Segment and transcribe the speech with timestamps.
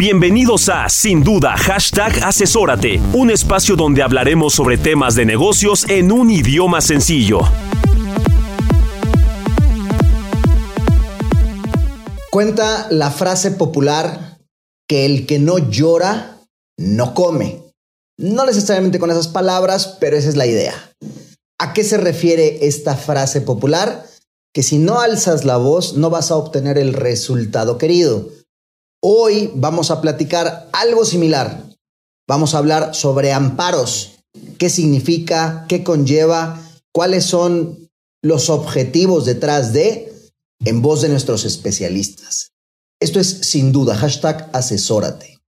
[0.00, 6.10] Bienvenidos a Sin Duda Hashtag Asesórate, un espacio donde hablaremos sobre temas de negocios en
[6.10, 7.40] un idioma sencillo.
[12.30, 14.38] Cuenta la frase popular
[14.88, 16.38] que el que no llora,
[16.78, 17.60] no come.
[18.16, 20.94] No necesariamente con esas palabras, pero esa es la idea.
[21.58, 24.06] ¿A qué se refiere esta frase popular?
[24.54, 28.39] Que si no alzas la voz, no vas a obtener el resultado querido.
[29.02, 31.64] Hoy vamos a platicar algo similar.
[32.28, 34.18] Vamos a hablar sobre amparos.
[34.58, 35.64] ¿Qué significa?
[35.68, 36.60] ¿Qué conlleva?
[36.92, 37.88] ¿Cuáles son
[38.22, 40.12] los objetivos detrás de?
[40.66, 42.52] En voz de nuestros especialistas.
[43.00, 45.39] Esto es sin duda, hashtag asesórate.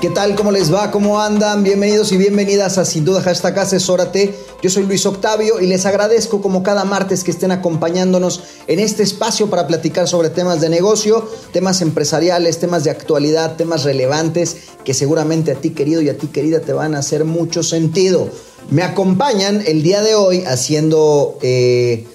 [0.00, 0.34] ¿Qué tal?
[0.34, 0.90] ¿Cómo les va?
[0.90, 1.62] ¿Cómo andan?
[1.62, 4.34] Bienvenidos y bienvenidas a Sin Duda Hashtag Asesórate.
[4.62, 9.02] Yo soy Luis Octavio y les agradezco como cada martes que estén acompañándonos en este
[9.02, 14.94] espacio para platicar sobre temas de negocio, temas empresariales, temas de actualidad, temas relevantes que
[14.94, 18.30] seguramente a ti querido y a ti querida te van a hacer mucho sentido.
[18.70, 21.36] Me acompañan el día de hoy haciendo...
[21.42, 22.06] Eh,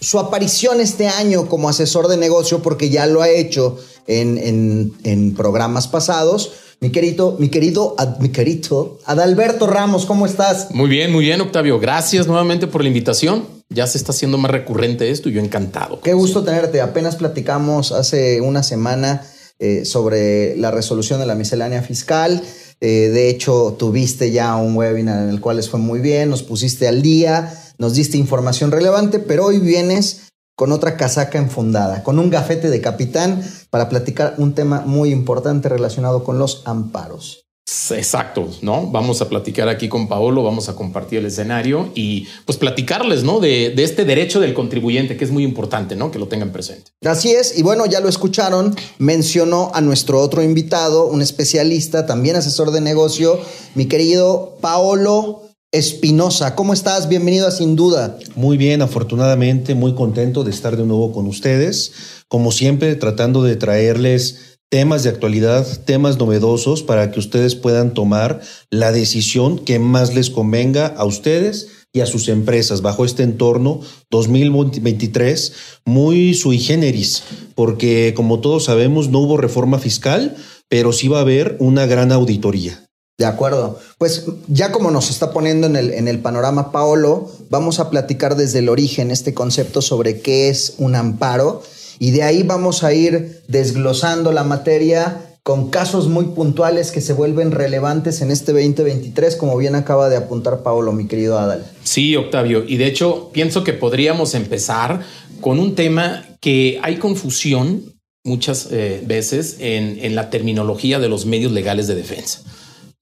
[0.00, 5.34] su aparición este año como asesor de negocio, porque ya lo ha hecho en, en
[5.36, 6.50] programas pasados,
[6.82, 10.72] mi querido, mi querido, mi querido Adalberto Ramos, ¿cómo estás?
[10.72, 11.78] Muy bien, muy bien, Octavio.
[11.78, 13.44] Gracias nuevamente por la invitación.
[13.68, 16.00] Ya se está haciendo más recurrente esto y yo encantado.
[16.00, 16.80] Qué gusto tenerte.
[16.80, 19.24] Apenas platicamos hace una semana
[19.60, 22.42] eh, sobre la resolución de la miscelánea fiscal.
[22.80, 26.42] Eh, de hecho, tuviste ya un webinar en el cual les fue muy bien, nos
[26.42, 32.18] pusiste al día, nos diste información relevante, pero hoy vienes con otra casaca enfundada, con
[32.18, 37.42] un gafete de capitán para platicar un tema muy importante relacionado con los amparos.
[37.90, 38.88] Exacto, ¿no?
[38.88, 43.40] Vamos a platicar aquí con Paolo, vamos a compartir el escenario y pues platicarles, ¿no?
[43.40, 46.10] De, de, este derecho del contribuyente, que es muy importante, ¿no?
[46.10, 46.90] Que lo tengan presente.
[47.04, 52.36] Así es, y bueno, ya lo escucharon, mencionó a nuestro otro invitado, un especialista, también
[52.36, 53.40] asesor de negocio,
[53.74, 56.54] mi querido Paolo Espinosa.
[56.54, 57.08] ¿Cómo estás?
[57.08, 58.18] Bienvenido Sin Duda.
[58.36, 61.92] Muy bien, afortunadamente, muy contento de estar de nuevo con ustedes.
[62.28, 68.42] Como siempre, tratando de traerles temas de actualidad, temas novedosos para que ustedes puedan tomar
[68.68, 73.80] la decisión que más les convenga a ustedes y a sus empresas bajo este entorno
[74.10, 75.52] 2023
[75.86, 77.22] muy sui generis,
[77.54, 80.36] porque como todos sabemos no hubo reforma fiscal,
[80.68, 82.91] pero sí va a haber una gran auditoría.
[83.22, 83.78] De acuerdo.
[83.98, 88.34] Pues ya como nos está poniendo en el, en el panorama Paolo, vamos a platicar
[88.34, 91.62] desde el origen este concepto sobre qué es un amparo
[92.00, 97.12] y de ahí vamos a ir desglosando la materia con casos muy puntuales que se
[97.12, 101.64] vuelven relevantes en este 2023, como bien acaba de apuntar Paolo, mi querido Adal.
[101.84, 105.02] Sí, Octavio, y de hecho pienso que podríamos empezar
[105.40, 107.84] con un tema que hay confusión
[108.24, 112.42] muchas eh, veces en, en la terminología de los medios legales de defensa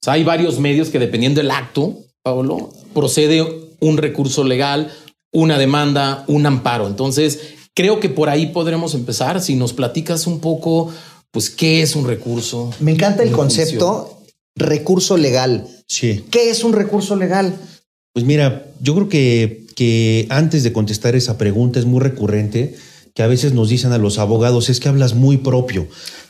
[0.07, 3.47] hay varios medios que dependiendo del acto, Pablo, procede
[3.81, 4.91] un recurso legal,
[5.33, 6.87] una demanda, un amparo.
[6.87, 7.41] Entonces,
[7.75, 9.41] creo que por ahí podremos empezar.
[9.43, 10.91] Si nos platicas un poco,
[11.31, 12.73] pues, ¿qué es un recurso?
[12.81, 14.23] Me encanta el concepto
[14.57, 15.67] recurso legal.
[15.87, 16.25] Sí.
[16.31, 17.55] ¿Qué es un recurso legal?
[18.13, 22.75] Pues mira, yo creo que, que antes de contestar esa pregunta es muy recurrente
[23.15, 25.87] que a veces nos dicen a los abogados, es que hablas muy propio.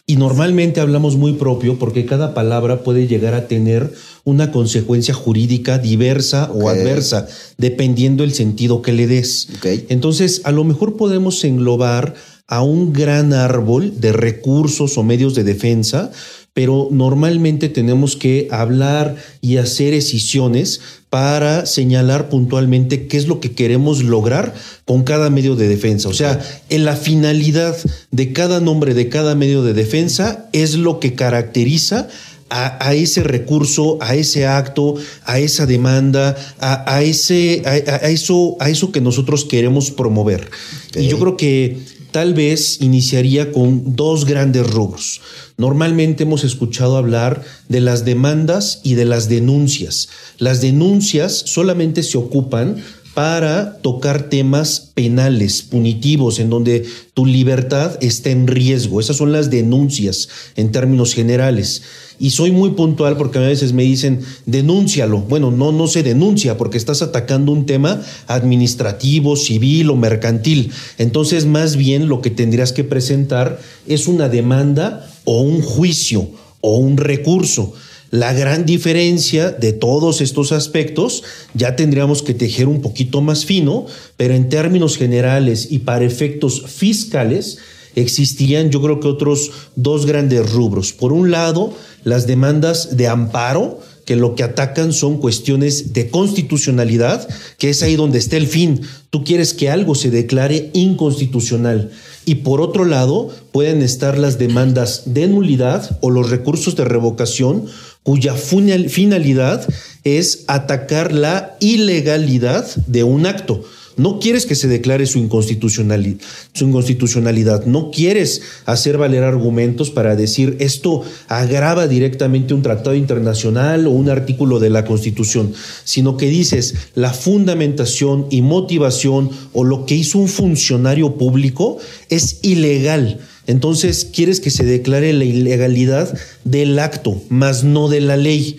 [0.06, 3.92] Y normalmente hablamos muy propio porque cada palabra puede llegar a tener
[4.24, 9.48] una consecuencia jurídica diversa o adversa, dependiendo el sentido que le des.
[9.88, 12.14] Entonces, a lo mejor podemos englobar
[12.50, 16.10] a un gran árbol de recursos o medios de defensa,
[16.60, 23.52] pero normalmente tenemos que hablar y hacer decisiones para señalar puntualmente qué es lo que
[23.52, 24.52] queremos lograr
[24.84, 26.10] con cada medio de defensa.
[26.10, 27.74] O sea, en la finalidad
[28.10, 32.08] de cada nombre de cada medio de defensa es lo que caracteriza
[32.50, 38.92] a, ese recurso, a ese acto, a esa demanda, a, ese, a, eso, a eso
[38.92, 40.50] que nosotros queremos promover.
[40.94, 41.78] Y yo creo que
[42.10, 45.20] tal vez iniciaría con dos grandes rubros.
[45.60, 50.08] Normalmente hemos escuchado hablar de las demandas y de las denuncias.
[50.38, 52.76] Las denuncias solamente se ocupan
[53.12, 59.00] para tocar temas penales, punitivos, en donde tu libertad está en riesgo.
[59.00, 61.82] Esas son las denuncias en términos generales.
[62.18, 65.18] Y soy muy puntual porque a veces me dicen, denúncialo.
[65.18, 70.72] Bueno, no, no se denuncia porque estás atacando un tema administrativo, civil o mercantil.
[70.96, 76.28] Entonces, más bien lo que tendrías que presentar es una demanda o un juicio
[76.60, 77.74] o un recurso.
[78.10, 81.22] La gran diferencia de todos estos aspectos
[81.54, 83.86] ya tendríamos que tejer un poquito más fino,
[84.16, 87.58] pero en términos generales y para efectos fiscales
[87.94, 90.92] existían yo creo que otros dos grandes rubros.
[90.92, 91.72] Por un lado,
[92.02, 97.28] las demandas de amparo, que lo que atacan son cuestiones de constitucionalidad,
[97.58, 98.80] que es ahí donde está el fin.
[99.10, 101.92] Tú quieres que algo se declare inconstitucional.
[102.30, 107.66] Y por otro lado, pueden estar las demandas de nulidad o los recursos de revocación
[108.04, 109.66] cuya finalidad
[110.04, 113.64] es atacar la ilegalidad de un acto.
[114.00, 116.20] No quieres que se declare su inconstitucionalidad,
[116.54, 117.66] su inconstitucionalidad.
[117.66, 124.08] No quieres hacer valer argumentos para decir esto agrava directamente un tratado internacional o un
[124.08, 125.52] artículo de la Constitución,
[125.84, 131.76] sino que dices la fundamentación y motivación o lo que hizo un funcionario público
[132.08, 138.16] es ilegal entonces quieres que se declare la ilegalidad del acto, más no de la
[138.16, 138.58] ley.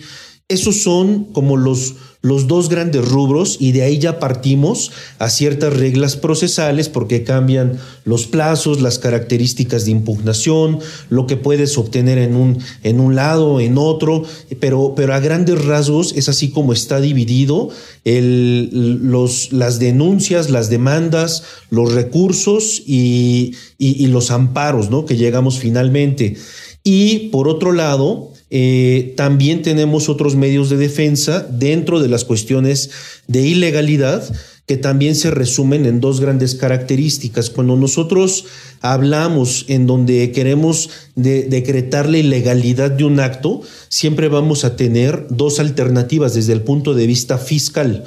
[0.52, 5.74] Esos son como los, los dos grandes rubros y de ahí ya partimos a ciertas
[5.74, 12.36] reglas procesales porque cambian los plazos, las características de impugnación, lo que puedes obtener en
[12.36, 14.24] un, en un lado, en otro,
[14.60, 17.70] pero, pero a grandes rasgos es así como está dividido
[18.04, 25.06] el, los, las denuncias, las demandas, los recursos y, y, y los amparos ¿no?
[25.06, 26.36] que llegamos finalmente.
[26.84, 32.90] Y por otro lado, eh, también tenemos otros medios de defensa dentro de las cuestiones
[33.26, 34.22] de ilegalidad
[34.66, 37.48] que también se resumen en dos grandes características.
[37.48, 38.44] Cuando nosotros
[38.82, 45.58] hablamos en donde queremos decretar la ilegalidad de un acto, siempre vamos a tener dos
[45.58, 48.04] alternativas desde el punto de vista fiscal.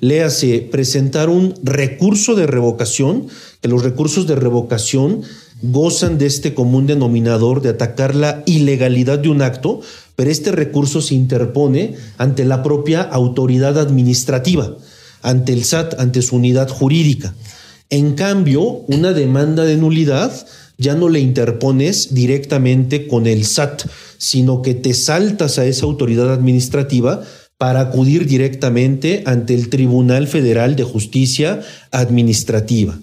[0.00, 3.28] Léase, presentar un recurso de revocación,
[3.62, 5.22] que los recursos de revocación
[5.62, 9.80] gozan de este común denominador de atacar la ilegalidad de un acto,
[10.14, 14.76] pero este recurso se interpone ante la propia autoridad administrativa,
[15.22, 17.34] ante el SAT, ante su unidad jurídica.
[17.90, 20.32] En cambio, una demanda de nulidad
[20.78, 23.84] ya no le interpones directamente con el SAT,
[24.18, 27.22] sino que te saltas a esa autoridad administrativa
[27.58, 32.98] para acudir directamente ante el Tribunal Federal de Justicia Administrativa.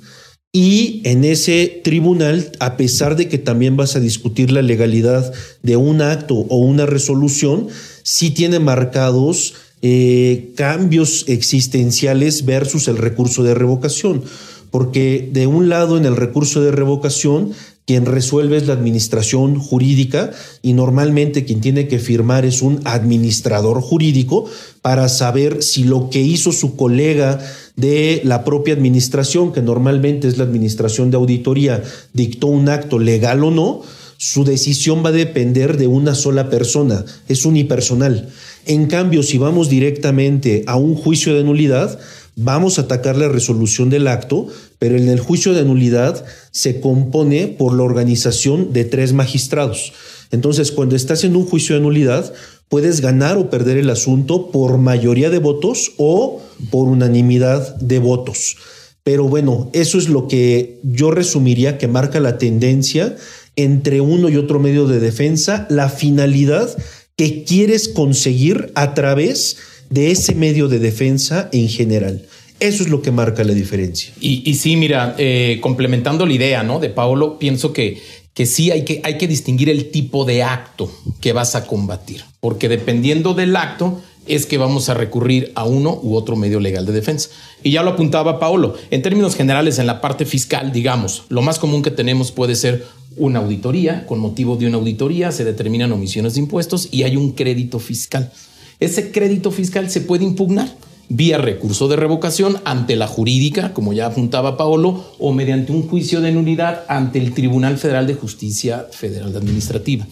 [0.55, 5.33] Y en ese tribunal, a pesar de que también vas a discutir la legalidad
[5.63, 7.69] de un acto o una resolución,
[8.03, 14.23] sí tiene marcados eh, cambios existenciales versus el recurso de revocación.
[14.69, 17.53] Porque de un lado en el recurso de revocación
[17.85, 20.31] quien resuelve es la administración jurídica
[20.61, 24.45] y normalmente quien tiene que firmar es un administrador jurídico
[24.81, 27.39] para saber si lo que hizo su colega
[27.75, 31.83] de la propia administración, que normalmente es la administración de auditoría,
[32.13, 33.81] dictó un acto legal o no,
[34.17, 38.29] su decisión va a depender de una sola persona, es unipersonal.
[38.65, 41.99] En cambio, si vamos directamente a un juicio de nulidad,
[42.35, 44.47] vamos a atacar la resolución del acto,
[44.83, 49.93] pero en el juicio de nulidad se compone por la organización de tres magistrados.
[50.29, 52.33] Entonces, cuando estás en un juicio de nulidad,
[52.67, 58.57] puedes ganar o perder el asunto por mayoría de votos o por unanimidad de votos.
[59.05, 63.15] Pero bueno, eso es lo que yo resumiría que marca la tendencia
[63.55, 66.69] entre uno y otro medio de defensa, la finalidad
[67.15, 69.55] que quieres conseguir a través
[69.89, 72.25] de ese medio de defensa en general.
[72.63, 74.13] Eso es lo que marca la diferencia.
[74.21, 76.79] Y, sí, mira, eh, complementando la idea ¿no?
[76.79, 78.01] de Paolo, pienso que
[78.33, 80.91] que sí hay que, hay que distinguir el tipo de acto
[81.21, 85.99] que vas a combatir, porque dependiendo del acto es que vamos a recurrir a uno
[86.01, 87.29] u otro medio legal de defensa.
[87.61, 91.59] Y ya lo apuntaba Paolo, en términos generales, en la parte fiscal, digamos, lo más
[91.59, 92.85] común que tenemos puede ser
[93.17, 97.33] una auditoría, con motivo de una auditoría se determinan omisiones de impuestos y hay un
[97.33, 98.31] crédito fiscal.
[98.79, 100.73] Ese crédito fiscal se puede impugnar
[101.09, 106.21] vía recurso de revocación ante la jurídica, como ya apuntaba Paolo, o mediante un juicio
[106.21, 110.07] de nulidad ante el Tribunal Federal de Justicia Federal Administrativa.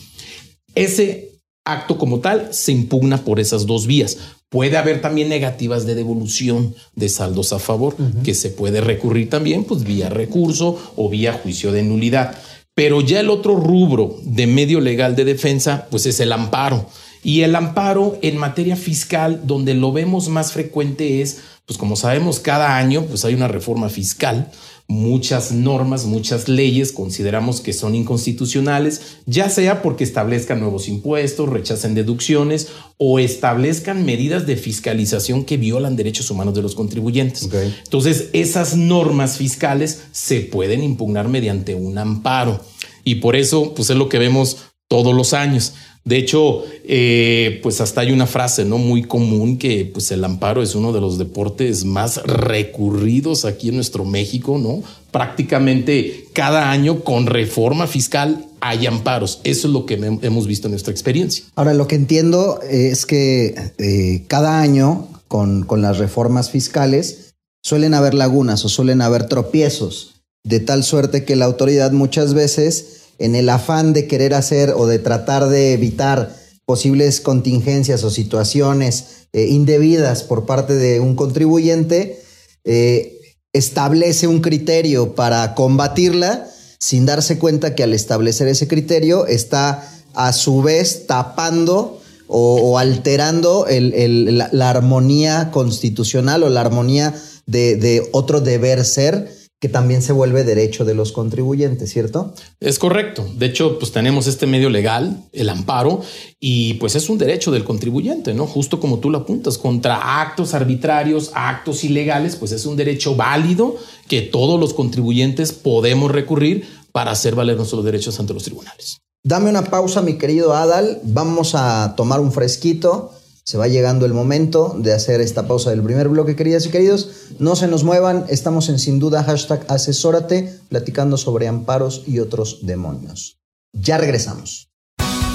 [0.75, 1.31] Ese
[1.65, 4.17] acto como tal se impugna por esas dos vías.
[4.49, 9.63] Puede haber también negativas de devolución de saldos a favor, que se puede recurrir también
[9.63, 12.35] pues, vía recurso o vía juicio de nulidad.
[12.75, 16.87] Pero ya el otro rubro de medio legal de defensa, pues es el amparo.
[17.23, 22.39] Y el amparo en materia fiscal, donde lo vemos más frecuente es Pues como sabemos,
[22.39, 24.51] cada año pues hay una reforma fiscal
[24.91, 31.95] muchas normas, muchas leyes consideramos que son inconstitucionales, ya sea porque establezcan nuevos impuestos, rechacen
[31.95, 37.49] deducciones o establezcan medidas de fiscalización que violan derechos humanos de los contribuyentes.
[37.83, 42.61] Entonces, esas normas fiscales se pueden impugnar mediante un amparo.
[43.03, 44.57] Y por eso, pues es lo que vemos
[44.89, 45.73] todos los años.
[46.03, 50.63] De hecho, eh, pues hasta hay una frase no muy común que pues el amparo
[50.63, 54.81] es uno de los deportes más recurridos aquí en nuestro México, ¿no?
[55.11, 59.41] Prácticamente cada año con reforma fiscal hay amparos.
[59.43, 61.45] Eso es lo que hemos visto en nuestra experiencia.
[61.55, 67.93] Ahora, lo que entiendo es que eh, cada año con, con las reformas fiscales suelen
[67.93, 73.35] haber lagunas o suelen haber tropiezos, de tal suerte que la autoridad muchas veces en
[73.35, 76.35] el afán de querer hacer o de tratar de evitar
[76.65, 82.19] posibles contingencias o situaciones eh, indebidas por parte de un contribuyente,
[82.63, 83.19] eh,
[83.53, 86.47] establece un criterio para combatirla
[86.79, 93.67] sin darse cuenta que al establecer ese criterio está a su vez tapando o, alterando
[93.69, 97.13] la, armonía constitucional o la armonía
[97.45, 102.33] de, de otro deber ser que también se vuelve derecho de los contribuyentes, ¿cierto?
[102.59, 103.29] Es correcto.
[103.37, 106.01] De hecho, pues tenemos este medio legal, el amparo,
[106.39, 108.47] y pues es un derecho del contribuyente, ¿no?
[108.47, 113.75] Justo como tú lo apuntas, contra actos arbitrarios, actos ilegales, pues es un derecho válido
[114.07, 118.97] que todos los contribuyentes podemos recurrir para hacer valer nuestros derechos ante los tribunales.
[119.23, 120.99] Dame una pausa, mi querido Adal.
[121.03, 125.81] Vamos a tomar un fresquito se va llegando el momento de hacer esta pausa del
[125.81, 127.27] primer bloque, queridas y queridos.
[127.39, 132.59] No se nos muevan, estamos en sin duda hashtag asesórate, platicando sobre amparos y otros
[132.65, 133.37] demonios.
[133.73, 134.69] Ya regresamos.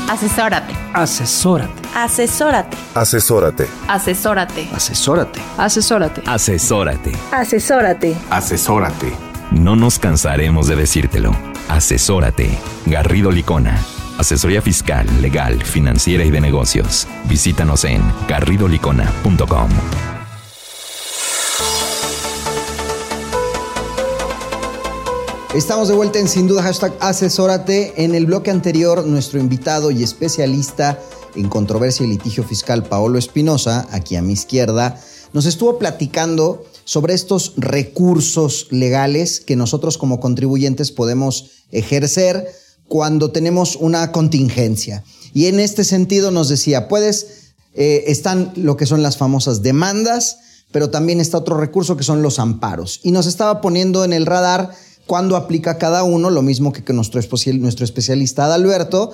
[0.08, 0.72] Asesórate.
[0.94, 1.82] Asesórate.
[1.94, 2.76] Asesórate.
[2.94, 3.66] Asesórate.
[3.86, 4.68] Asesórate.
[4.72, 5.40] Asesórate.
[5.56, 6.22] Asesórate.
[6.26, 7.12] Asesórate.
[7.32, 8.16] Asesórate.
[8.30, 9.12] Asesórate.
[9.50, 11.32] No nos cansaremos de decírtelo.
[11.68, 12.56] Asesórate.
[12.86, 13.84] Garrido Licona.
[14.18, 17.06] Asesoría fiscal, legal, financiera y de negocios.
[17.28, 19.68] Visítanos en garridolicona.com.
[25.54, 28.02] Estamos de vuelta en Sin Duda Hashtag Asesórate.
[28.02, 30.98] En el bloque anterior, nuestro invitado y especialista
[31.34, 34.98] en controversia y litigio fiscal, Paolo Espinosa, aquí a mi izquierda,
[35.34, 42.46] nos estuvo platicando sobre estos recursos legales que nosotros como contribuyentes podemos ejercer
[42.88, 45.04] cuando tenemos una contingencia.
[45.34, 50.38] Y en este sentido nos decía, puedes, eh, están lo que son las famosas demandas,
[50.72, 53.00] pero también está otro recurso que son los amparos.
[53.02, 54.70] Y nos estaba poniendo en el radar
[55.06, 57.20] cuándo aplica cada uno, lo mismo que, nuestro,
[57.54, 59.12] nuestro especialista Adalberto.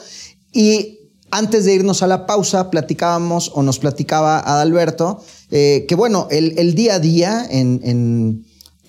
[0.52, 0.98] Y
[1.30, 6.74] antes de irnos a la pausa, platicábamos o nos platicaba Adalberto eh, que, bueno, el,
[6.74, 8.44] día a día en,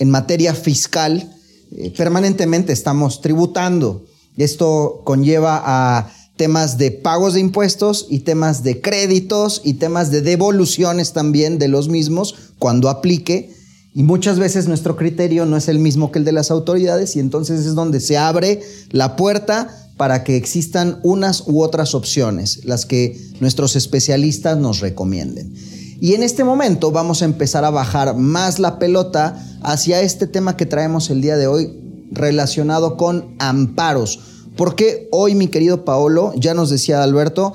[0.05, 1.35] materia fiscal,
[1.71, 4.05] eh, permanentemente estamos tributando.
[4.37, 10.21] Esto conlleva a temas de pagos de impuestos y temas de créditos y temas de
[10.21, 13.53] devoluciones también de los mismos cuando aplique.
[13.93, 17.19] Y muchas veces nuestro criterio no es el mismo que el de las autoridades y
[17.19, 22.87] entonces es donde se abre la puerta para que existan unas u otras opciones, las
[22.87, 25.53] que nuestros especialistas nos recomienden.
[26.01, 30.57] Y en este momento vamos a empezar a bajar más la pelota hacia este tema
[30.57, 31.82] que traemos el día de hoy,
[32.13, 34.19] relacionado con amparos.
[34.55, 37.53] Porque hoy, mi querido Paolo, ya nos decía Alberto,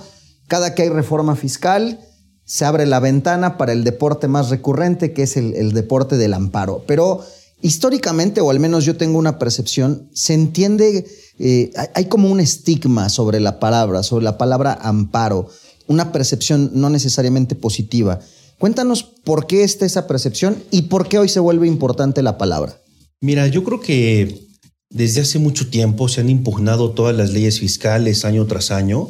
[0.49, 2.00] cada que hay reforma fiscal,
[2.45, 6.83] se abre la ventana para el deporte más recurrente, que es el, deporte del amparo.
[6.87, 7.21] Pero
[7.61, 11.07] históricamente, o al menos yo tengo una percepción, se entiende,
[11.38, 15.49] eh, hay como un estigma sobre la palabra, sobre la palabra amparo,
[15.87, 18.19] una percepción no necesariamente positiva.
[18.59, 22.81] Cuéntanos por qué está esa percepción y por qué hoy se vuelve importante la palabra.
[23.21, 24.48] Mira, yo creo que
[24.90, 29.09] desde hace mucho tiempo se han impugnado todas las leyes fiscales año tras año,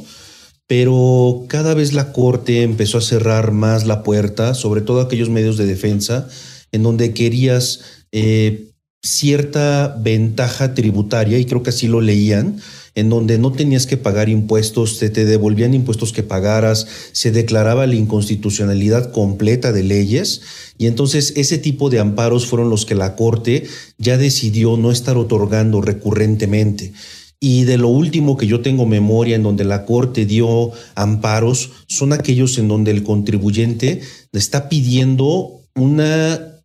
[0.66, 5.56] pero cada vez la Corte empezó a cerrar más la puerta, sobre todo aquellos medios
[5.56, 6.28] de defensa,
[6.72, 7.80] en donde querías
[8.12, 8.70] eh,
[9.02, 12.60] cierta ventaja tributaria, y creo que así lo leían,
[12.98, 17.86] en donde no tenías que pagar impuestos, se te devolvían impuestos que pagaras, se declaraba
[17.86, 20.40] la inconstitucionalidad completa de leyes
[20.78, 25.16] y entonces ese tipo de amparos fueron los que la Corte ya decidió no estar
[25.16, 26.92] otorgando recurrentemente.
[27.38, 32.12] Y de lo último que yo tengo memoria en donde la Corte dio amparos son
[32.12, 34.00] aquellos en donde el contribuyente
[34.32, 36.57] está pidiendo una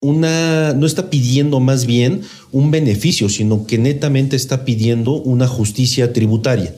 [0.00, 6.12] una, no está pidiendo más bien un beneficio, sino que netamente está pidiendo una justicia
[6.12, 6.72] tributaria.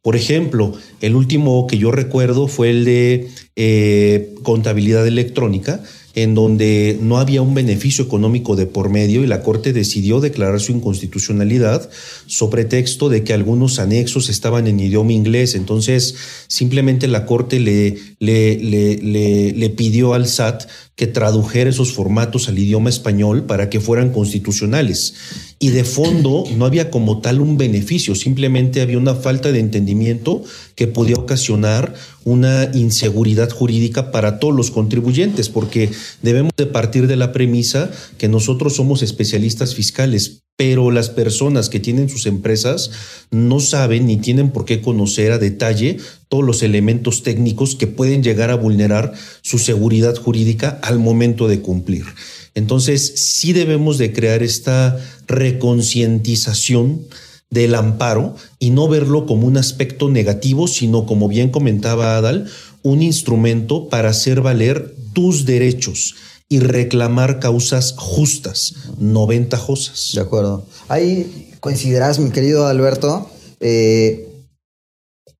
[0.00, 5.82] Por ejemplo, el último que yo recuerdo fue el de eh, contabilidad electrónica,
[6.14, 10.60] en donde no había un beneficio económico de por medio y la Corte decidió declarar
[10.60, 11.88] su inconstitucionalidad
[12.26, 15.54] sobre texto de que algunos anexos estaban en idioma inglés.
[15.54, 16.14] Entonces,
[16.48, 20.64] simplemente la Corte le, le, le, le pidió al SAT
[20.94, 25.14] que tradujera esos formatos al idioma español para que fueran constitucionales.
[25.62, 30.42] Y de fondo no había como tal un beneficio, simplemente había una falta de entendimiento
[30.74, 35.88] que podía ocasionar una inseguridad jurídica para todos los contribuyentes, porque
[36.20, 41.78] debemos de partir de la premisa que nosotros somos especialistas fiscales, pero las personas que
[41.78, 42.90] tienen sus empresas
[43.30, 48.24] no saben ni tienen por qué conocer a detalle todos los elementos técnicos que pueden
[48.24, 52.06] llegar a vulnerar su seguridad jurídica al momento de cumplir.
[52.54, 57.06] Entonces, sí debemos de crear esta reconcientización
[57.50, 62.50] del amparo y no verlo como un aspecto negativo, sino como bien comentaba Adal,
[62.82, 66.14] un instrumento para hacer valer tus derechos
[66.48, 70.10] y reclamar causas justas, no ventajosas.
[70.14, 70.66] De acuerdo.
[70.88, 73.30] Ahí coincidirás, mi querido Alberto,
[73.60, 74.28] eh,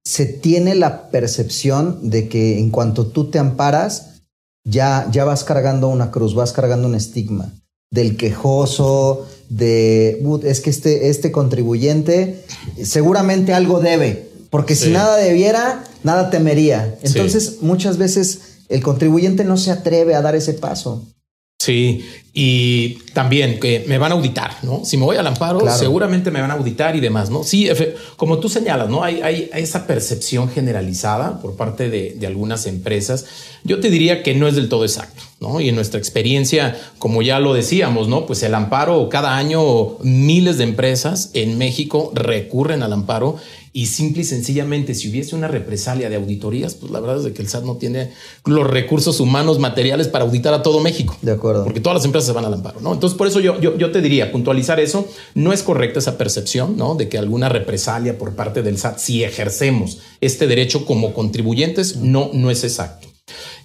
[0.04, 4.11] se tiene la percepción de que en cuanto tú te amparas,
[4.64, 7.52] ya, ya vas cargando una cruz, vas cargando un estigma
[7.90, 12.42] del quejoso, de es que este, este contribuyente
[12.82, 16.98] seguramente algo debe, porque si nada debiera, nada temería.
[17.02, 18.40] Entonces, muchas veces
[18.70, 21.06] el contribuyente no se atreve a dar ese paso.
[21.62, 22.04] Sí,
[22.34, 24.84] y también que me van a auditar, ¿no?
[24.84, 27.44] Si me voy al amparo, seguramente me van a auditar y demás, ¿no?
[27.44, 27.68] Sí,
[28.16, 29.04] como tú señalas, ¿no?
[29.04, 33.26] Hay, hay, esa percepción generalizada por parte de, de, algunas empresas.
[33.62, 35.60] Yo te diría que no es del todo exacto, ¿no?
[35.60, 38.26] Y en nuestra experiencia, como ya lo decíamos, ¿no?
[38.26, 43.36] Pues el amparo, cada año miles de empresas en México recurren al amparo
[43.74, 47.40] y simple y sencillamente, si hubiese una represalia de auditorías, pues la verdad es que
[47.40, 48.10] el SAT no tiene
[48.44, 51.16] los recursos humanos materiales para auditar a todo México.
[51.22, 51.64] De acuerdo.
[51.64, 52.92] Porque todas las empresas se van al amparo, ¿no?
[52.92, 56.76] Entonces, por eso yo, yo, yo te diría, puntualizar eso, no es correcta esa percepción,
[56.76, 56.96] ¿no?
[56.96, 62.30] De que alguna represalia por parte del SAT, si ejercemos este derecho como contribuyentes, no,
[62.34, 63.08] no es exacto.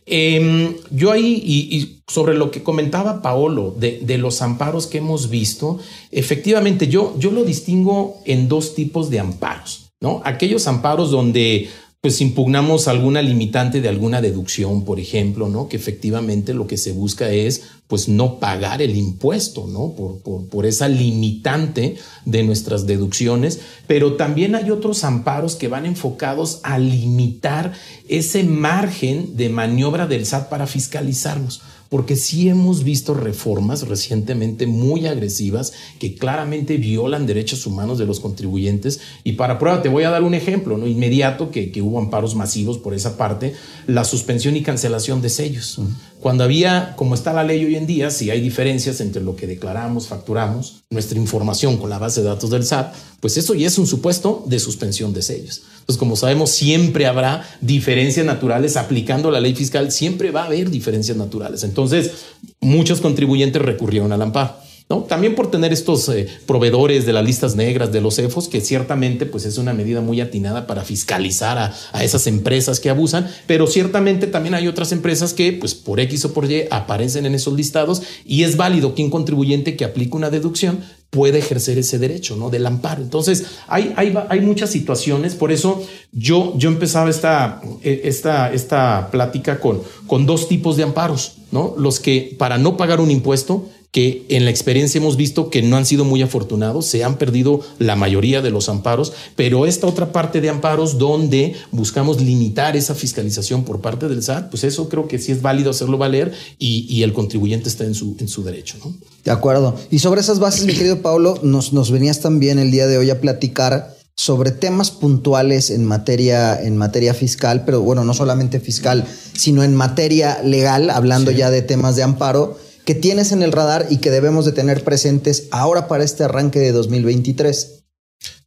[0.05, 5.29] Em, yo ahí, y, sobre lo que comentaba Paolo de, de, los amparos que hemos
[5.29, 5.79] visto,
[6.11, 9.86] efectivamente yo, yo lo distingo en dos tipos de amparos.
[10.01, 10.21] ¿No?
[10.23, 15.67] Aquellos amparos donde pues impugnamos alguna limitante de alguna deducción, por ejemplo, ¿no?
[15.67, 19.93] Que efectivamente lo que se busca es pues no pagar el impuesto, ¿no?
[19.93, 25.85] Por, por, por, esa limitante de nuestras deducciones, pero también hay otros amparos que van
[25.85, 27.73] enfocados a limitar
[28.07, 35.07] ese margen de maniobra del SAT para fiscalizarnos porque sí hemos visto reformas recientemente muy
[35.07, 38.99] agresivas que claramente violan derechos humanos de los contribuyentes.
[39.23, 40.87] Y para prueba te voy a dar un ejemplo, ¿no?
[40.87, 43.53] Inmediato que, hubo amparos masivos por esa parte,
[43.85, 45.79] la suspensión y cancelación de sellos.
[46.19, 49.45] Cuando había, como está la ley hoy en día, si hay diferencias entre lo que
[49.45, 53.77] declaramos, facturamos, nuestra información con la base de datos del SAT, pues eso ya es
[53.77, 55.61] un supuesto de suspensión de sellos.
[55.87, 60.69] Entonces, como sabemos, siempre habrá diferencias naturales aplicando la ley fiscal, siempre va a haber
[60.69, 61.63] diferencias naturales.
[61.63, 62.11] Entonces,
[62.59, 64.55] muchos contribuyentes recurrieron al amparo.
[64.89, 65.03] ¿no?
[65.03, 69.25] También por tener estos eh, proveedores de las listas negras de los CEFOS, que ciertamente
[69.25, 73.65] pues es una medida muy atinada para fiscalizar a, a, esas empresas que abusan, pero
[73.67, 77.53] ciertamente también hay otras empresas que pues por X o por Y aparecen en esos
[77.53, 82.35] listados y es válido que un contribuyente que aplique una deducción puede ejercer ese derecho,
[82.35, 82.49] ¿no?
[82.49, 83.01] Del amparo.
[83.01, 89.09] Entonces, hay, hay, hay muchas situaciones, por eso yo, yo empezaba esta, eh, esta, esta
[89.09, 91.75] plática con, con dos tipos de amparos, ¿no?
[91.77, 95.77] Los que para no pagar un impuesto que en la experiencia hemos visto que no
[95.77, 100.11] han sido muy afortunados, se han perdido la mayoría de los amparos, pero esta otra
[100.11, 105.07] parte de amparos donde buscamos limitar esa fiscalización por parte del SAT, pues eso creo
[105.07, 108.75] que sí es válido hacerlo valer y, el contribuyente está en su, en su derecho.
[108.83, 108.93] ¿no?
[109.23, 109.75] De acuerdo.
[109.91, 113.09] Y sobre esas bases, mi querido Pablo, nos, nos venías también el día de hoy
[113.11, 119.05] a platicar sobre temas puntuales en materia, en materia fiscal, pero bueno, no solamente fiscal,
[119.33, 123.87] sino en materia legal, hablando ya de temas de amparo que tienes en el radar
[123.89, 127.83] y que debemos de tener presentes ahora para este arranque de 2023?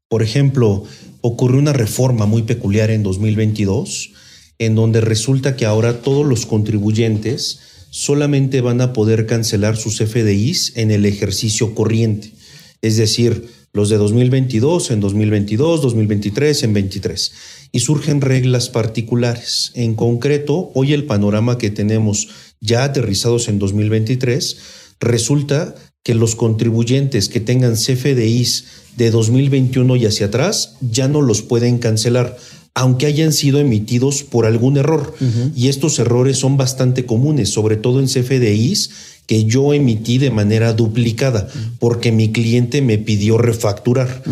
[0.08, 0.82] Por ejemplo,
[1.20, 4.12] ocurrió una reforma muy peculiar en 2022
[4.58, 10.72] en donde resulta que ahora todos los contribuyentes solamente van a poder cancelar sus FDIs
[10.76, 12.32] en el ejercicio corriente,
[12.80, 17.32] es decir, los de 2022 en 2022, 2023 en 23.
[17.72, 19.70] Y surgen reglas particulares.
[19.74, 22.28] En concreto, hoy el panorama que tenemos
[22.60, 24.58] ya aterrizados en 2023,
[25.00, 28.64] resulta que los contribuyentes que tengan CFDIs
[28.96, 32.36] de 2021 y hacia atrás ya no los pueden cancelar.
[32.72, 35.12] aunque hayan sido emitidos por algún error.
[35.56, 38.90] Y estos errores son bastante comunes, sobre todo en CFDIs
[39.26, 44.22] que yo emití de manera duplicada porque mi cliente me pidió refacturar.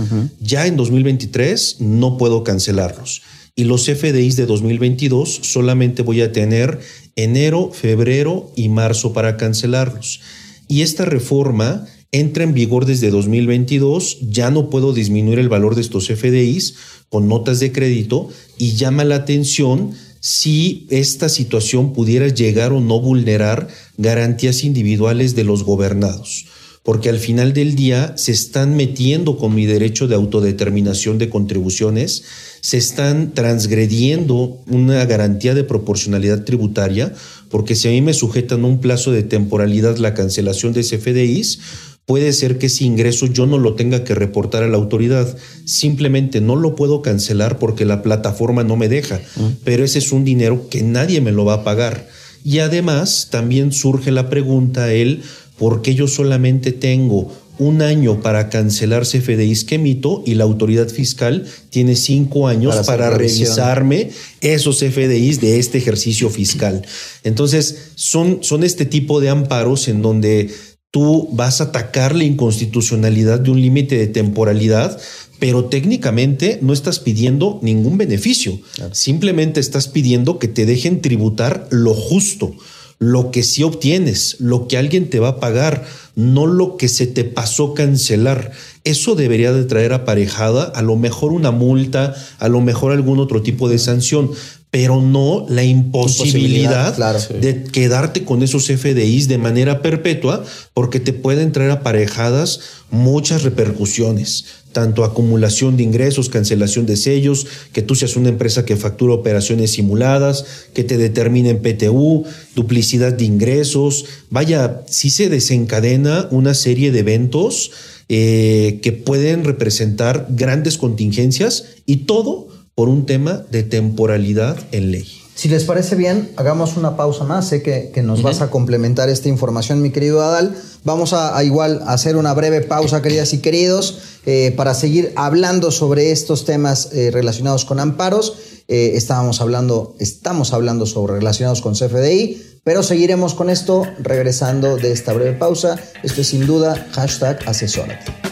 [0.40, 3.22] Ya en 2023 no puedo cancelarlos.
[3.58, 6.78] Y los CFDIs de 2022 solamente voy a tener
[7.16, 10.20] enero, febrero y marzo para cancelarlos.
[10.68, 15.80] Y esta reforma entra en vigor desde 2022, ya no puedo disminuir el valor de
[15.80, 16.76] estos FDIs
[17.08, 19.90] con notas de crédito y llama la atención
[20.20, 23.66] si esta situación pudiera llegar o no vulnerar
[23.96, 26.46] garantías individuales de los gobernados,
[26.84, 32.22] porque al final del día se están metiendo con mi derecho de autodeterminación de contribuciones,
[32.60, 37.12] se están transgrediendo una garantía de proporcionalidad tributaria,
[37.50, 41.60] porque si a mí me sujetan un plazo de temporalidad la cancelación de CFDIs,
[42.08, 45.36] puede ser que ese ingreso yo no lo tenga que reportar a la autoridad.
[45.66, 49.20] Simplemente no lo puedo cancelar porque la plataforma no me deja.
[49.62, 52.08] Pero ese es un dinero que nadie me lo va a pagar.
[52.44, 55.22] Y además también surge la pregunta, él,
[55.58, 60.88] ¿por qué yo solamente tengo un año para cancelar CFDIs que emito y la autoridad
[60.88, 66.86] fiscal tiene cinco años para, para revisarme esos CFDIs de este ejercicio fiscal.
[67.24, 70.50] Entonces, son, son este tipo de amparos en donde
[70.90, 74.98] tú vas a atacar la inconstitucionalidad de un límite de temporalidad,
[75.38, 78.58] pero técnicamente no estás pidiendo ningún beneficio.
[78.92, 82.54] Simplemente estás pidiendo que te dejen tributar lo justo,
[82.98, 87.06] lo que sí obtienes, lo que alguien te va a pagar, no lo que se
[87.06, 88.50] te pasó cancelar.
[88.82, 93.42] Eso debería de traer aparejada a lo mejor una multa, a lo mejor algún otro
[93.42, 94.30] tipo de sanción,
[94.70, 96.94] pero no la imposibilidad,
[97.40, 104.44] de quedarte con esos FDIs de manera perpetua, porque te pueden traer aparejadas muchas repercusiones,
[104.78, 109.72] tanto acumulación de ingresos, cancelación de sellos, que tú seas una empresa que factura operaciones
[109.72, 114.04] simuladas, que te determinen PTU, duplicidad de ingresos.
[114.30, 117.72] Vaya, si se desencadena una serie de eventos
[118.08, 125.17] eh, que pueden representar grandes contingencias y todo por un tema de temporalidad en ley.
[125.38, 127.46] Si les parece bien, hagamos una pausa más.
[127.46, 130.52] Sé que, nos vas a complementar esta información, mi querido Adal.
[130.82, 136.10] Vamos a, igual hacer una breve pausa, queridas y queridos, eh, para seguir hablando sobre
[136.10, 138.34] estos temas eh, relacionados con amparos.
[138.66, 144.90] Eh, estábamos hablando, estamos hablando sobre relacionados con CFDI, pero seguiremos con esto regresando de
[144.90, 145.76] esta breve pausa.
[146.02, 148.27] Esto es sin duda hashtag asesórate.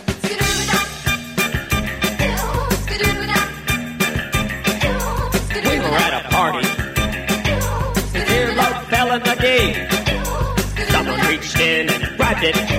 [12.54, 12.75] It.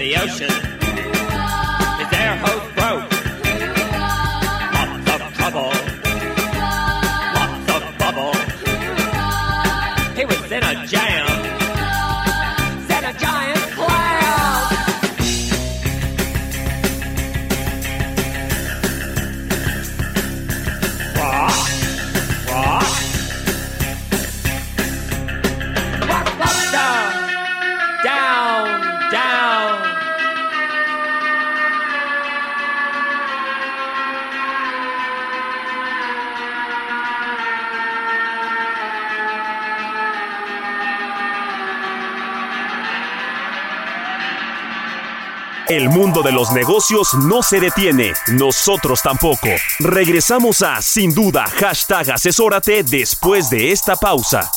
[0.00, 0.79] the ocean.
[46.00, 49.48] Mundo de los negocios no se detiene, nosotros tampoco.
[49.80, 54.50] Regresamos a Sin Duda, hashtag asesórate después de esta pausa.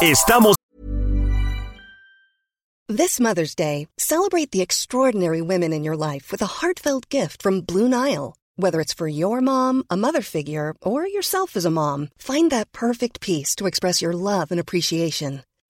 [0.00, 0.54] Estamos
[2.86, 7.62] This Mother's Day, celebrate the extraordinary women in your life with a heartfelt gift from
[7.62, 8.34] Blue Nile.
[8.56, 12.70] Whether it's for your mom, a mother figure, or yourself as a mom, find that
[12.70, 15.42] perfect piece to express your love and appreciation.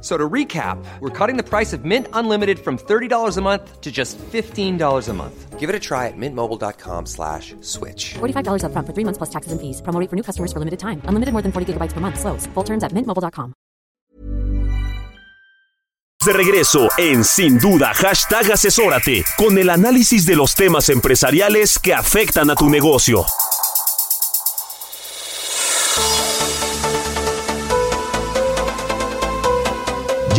[0.00, 3.92] So to recap, we're cutting the price of Mint Unlimited from $30 a month to
[3.92, 5.58] just $15 a month.
[5.60, 8.14] Give it a try at mintmobile.com slash switch.
[8.14, 9.82] $45 upfront for three months plus taxes and fees.
[9.82, 11.02] Promo rate for new customers for limited time.
[11.04, 12.18] Unlimited more than 40 gigabytes per month.
[12.18, 12.46] Slows.
[12.54, 13.52] Full terms at mintmobile.com.
[16.24, 21.94] de regreso en Sin Duda, hashtag asesórate, con el análisis de los temas empresariales que
[21.94, 23.24] afectan a tu negocio.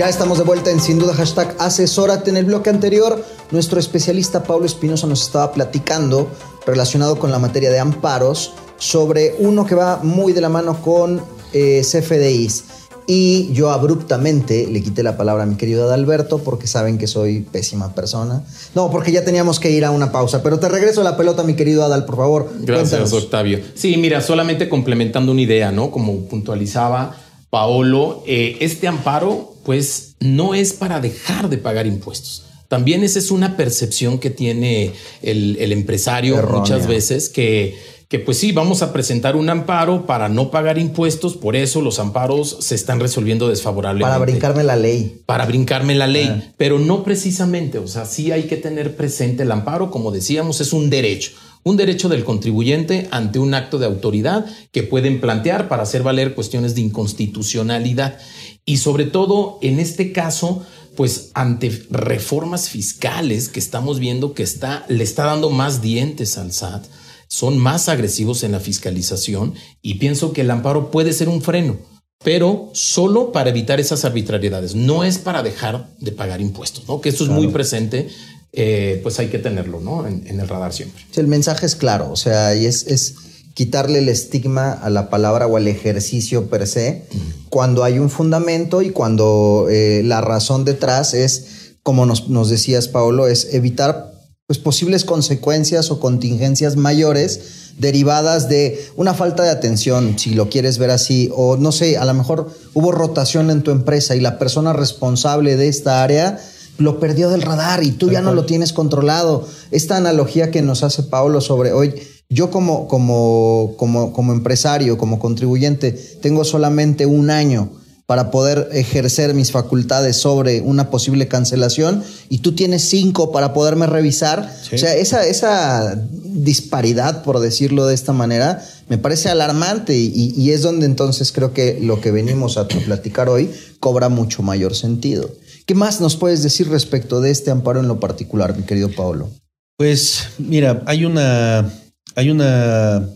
[0.01, 2.31] Ya estamos de vuelta en Sin Duda hashtag asesórate.
[2.31, 6.27] En el bloque anterior, nuestro especialista Pablo Espinosa nos estaba platicando
[6.65, 11.21] relacionado con la materia de amparos sobre uno que va muy de la mano con
[11.53, 12.63] eh, CFDIs.
[13.05, 17.41] Y yo abruptamente le quité la palabra a mi querido Adalberto porque saben que soy
[17.41, 18.43] pésima persona.
[18.73, 20.41] No, porque ya teníamos que ir a una pausa.
[20.41, 22.51] Pero te regreso la pelota, mi querido Adal, por favor.
[22.61, 23.13] Gracias, Cuéntanos.
[23.13, 23.59] Octavio.
[23.75, 25.91] Sí, mira, solamente complementando una idea, ¿no?
[25.91, 27.15] Como puntualizaba
[27.51, 32.43] Paolo, eh, este amparo, pues, no es para dejar de pagar impuestos.
[32.67, 36.59] También esa es una percepción que tiene el, el empresario Errónea.
[36.59, 37.75] muchas veces que,
[38.07, 41.99] que, pues sí, vamos a presentar un amparo para no pagar impuestos, por eso los
[41.99, 45.21] amparos se están resolviendo desfavorablemente Para brincarme la ley.
[45.25, 46.53] para brincarme la ley, Ah.
[46.57, 50.71] pero no precisamente, o sea, sí hay que tener presente el amparo, como decíamos, es
[50.71, 51.31] un derecho,
[51.63, 56.33] un derecho del contribuyente ante un acto de autoridad que pueden plantear para hacer valer
[56.33, 58.17] cuestiones de inconstitucionalidad.
[58.65, 64.85] Y sobre todo en este caso, pues ante reformas fiscales que estamos viendo que está
[64.87, 66.85] le está dando más dientes al SAT,
[67.27, 71.91] son más agresivos en la fiscalización y pienso que el amparo puede ser un freno
[72.23, 77.01] pero solo para evitar esas arbitrariedades, no es para dejar de pagar impuestos, ¿no?
[77.01, 78.09] Que esto es muy presente,
[78.53, 80.05] eh, pues hay que tenerlo, ¿no?
[80.07, 81.03] En, en el radar siempre.
[81.15, 83.15] El mensaje es claro, o sea, y es, es
[83.53, 87.05] quitarle el estigma a la palabra o al ejercicio per se,
[87.49, 92.87] cuando hay un fundamento y cuando eh, la razón detrás es, como nos, nos decías,
[92.87, 94.13] Paolo, es evitar
[94.47, 100.77] pues, posibles consecuencias o contingencias mayores derivadas de una falta de atención, si lo quieres
[100.77, 104.37] ver así, o no sé, a lo mejor hubo rotación en tu empresa y la
[104.39, 106.39] persona responsable de esta área
[106.77, 109.47] lo perdió del radar y tú ya no lo tienes controlado.
[109.71, 111.95] Esta analogía que nos hace Paolo sobre hoy,
[112.29, 117.69] yo como, como, como, como empresario, como contribuyente, tengo solamente un año
[118.11, 123.87] para poder ejercer mis facultades sobre una posible cancelación y tú tienes cinco para poderme
[123.87, 124.53] revisar.
[124.73, 130.51] O sea, esa, esa disparidad, por decirlo de esta manera, me parece alarmante y, y
[130.51, 135.29] es donde entonces creo que lo que venimos a platicar hoy cobra mucho mayor sentido.
[135.65, 139.29] ¿Qué más nos puedes decir respecto de este amparo en lo particular, mi querido Paolo?
[139.77, 141.71] Pues mira, hay una,
[142.15, 143.07] hay una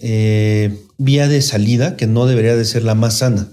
[0.00, 3.48] eh, vía de salida que no debería de ser la más sana,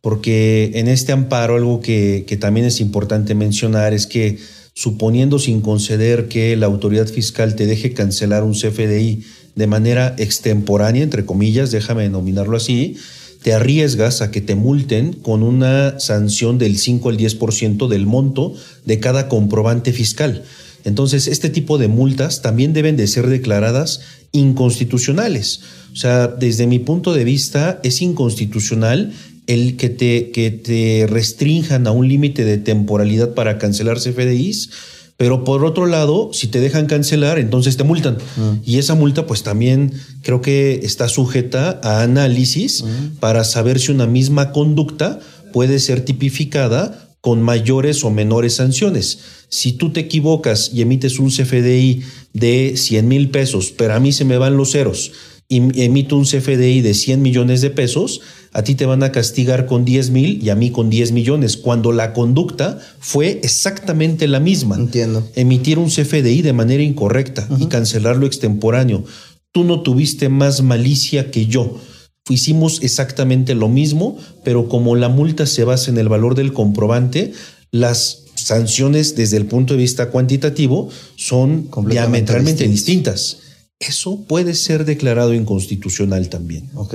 [0.00, 4.38] porque en este amparo algo que, que también es importante mencionar es que
[4.74, 11.02] suponiendo sin conceder que la autoridad fiscal te deje cancelar un CFDI de manera extemporánea,
[11.02, 12.96] entre comillas, déjame denominarlo así,
[13.44, 18.54] te arriesgas a que te multen con una sanción del 5 al 10% del monto
[18.86, 20.44] de cada comprobante fiscal.
[20.84, 24.00] Entonces, este tipo de multas también deben de ser declaradas
[24.32, 25.60] inconstitucionales.
[25.92, 29.12] O sea, desde mi punto de vista, es inconstitucional
[29.46, 34.70] el que te, que te restrinjan a un límite de temporalidad para cancelar CFDIs,
[35.16, 38.18] pero por otro lado, si te dejan cancelar, entonces te multan.
[38.64, 42.84] Y esa multa, pues también creo que está sujeta a análisis
[43.20, 45.20] para saber si una misma conducta
[45.52, 49.18] puede ser tipificada con mayores o menores sanciones.
[49.48, 54.12] Si tú te equivocas y emites un CFDI de 100 mil pesos, pero a mí
[54.12, 55.12] se me van los ceros,
[55.48, 58.20] y emito un CFDI de 100 millones de pesos,
[58.54, 61.56] a ti te van a castigar con 10 mil y a mí con 10 millones,
[61.56, 64.76] cuando la conducta fue exactamente la misma.
[64.76, 65.28] Entiendo.
[65.34, 69.04] Emitir un CFDI de manera incorrecta y cancelarlo extemporáneo.
[69.50, 71.80] Tú no tuviste más malicia que yo.
[72.28, 77.32] Hicimos exactamente lo mismo, pero como la multa se basa en el valor del comprobante,
[77.72, 83.38] las sanciones desde el punto de vista cuantitativo son diametralmente distintas.
[83.80, 86.70] Eso puede ser declarado inconstitucional también.
[86.74, 86.94] Ok.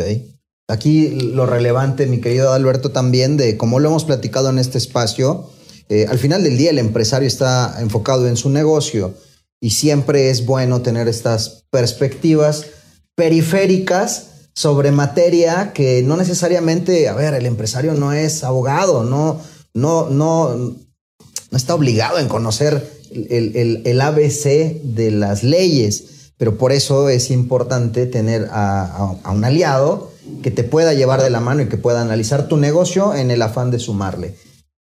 [0.70, 5.50] Aquí lo relevante, mi querido Alberto, también de como lo hemos platicado en este espacio,
[5.90, 9.16] eh, al final del día el empresario está enfocado en su negocio
[9.60, 12.68] y siempre es bueno tener estas perspectivas
[13.16, 19.42] periféricas sobre materia que no necesariamente, a ver, el empresario no es abogado, no,
[19.74, 26.72] no, no, no está obligado en conocer el, el ABC de las leyes pero por
[26.72, 30.09] eso es importante tener a, un aliado
[30.42, 33.42] que te pueda llevar de la mano y que pueda analizar tu negocio en el
[33.42, 34.36] afán de sumarle.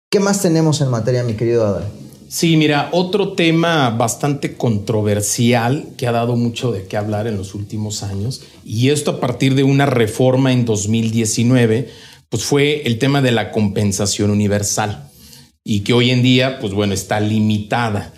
[0.09, 1.85] ¿Qué más tenemos en materia, mi querido Adal?
[2.27, 7.53] Sí, mira, otro tema bastante controversial que ha dado mucho de qué hablar en los
[7.53, 11.89] últimos años, y esto a partir de una reforma en 2019,
[12.29, 15.11] pues fue el tema de la compensación universal,
[15.63, 18.13] y que hoy en día, pues bueno, está limitada.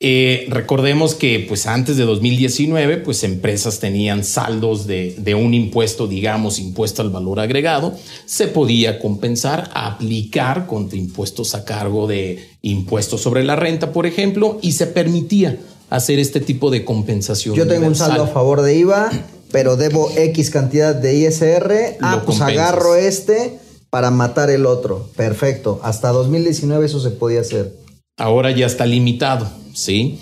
[0.00, 6.06] Eh, recordemos que pues antes de 2019 pues empresas tenían saldos de, de, un impuesto,
[6.06, 13.22] digamos, impuesto al valor agregado, se podía compensar, aplicar contra impuestos a cargo de impuestos
[13.22, 15.58] sobre la renta, por ejemplo, y se permitía
[15.90, 17.56] hacer este tipo de compensación.
[17.56, 19.10] Yo tengo un saldo a favor de IVA,
[19.50, 23.58] pero debo X cantidad de ISR, ah, pues agarro este
[23.90, 25.10] para matar el otro.
[25.16, 27.74] Perfecto, hasta 2019 eso se podía hacer.
[28.16, 29.48] Ahora ya está limitado.
[29.78, 30.18] ¿Sí?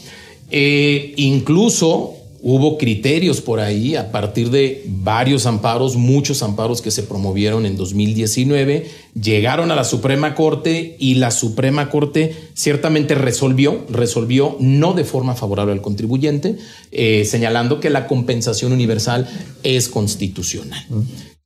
[0.51, 2.17] Eh, incluso
[2.49, 7.77] hubo criterios por ahí a partir de varios amparos, muchos amparos que se promovieron en
[7.77, 8.89] 2019,
[9.21, 15.35] llegaron a la Suprema Corte y la Suprema Corte ciertamente resolvió, resolvió no de forma
[15.35, 16.57] favorable al contribuyente,
[16.93, 19.29] eh, señalando que la compensación universal
[19.65, 20.87] es constitucional.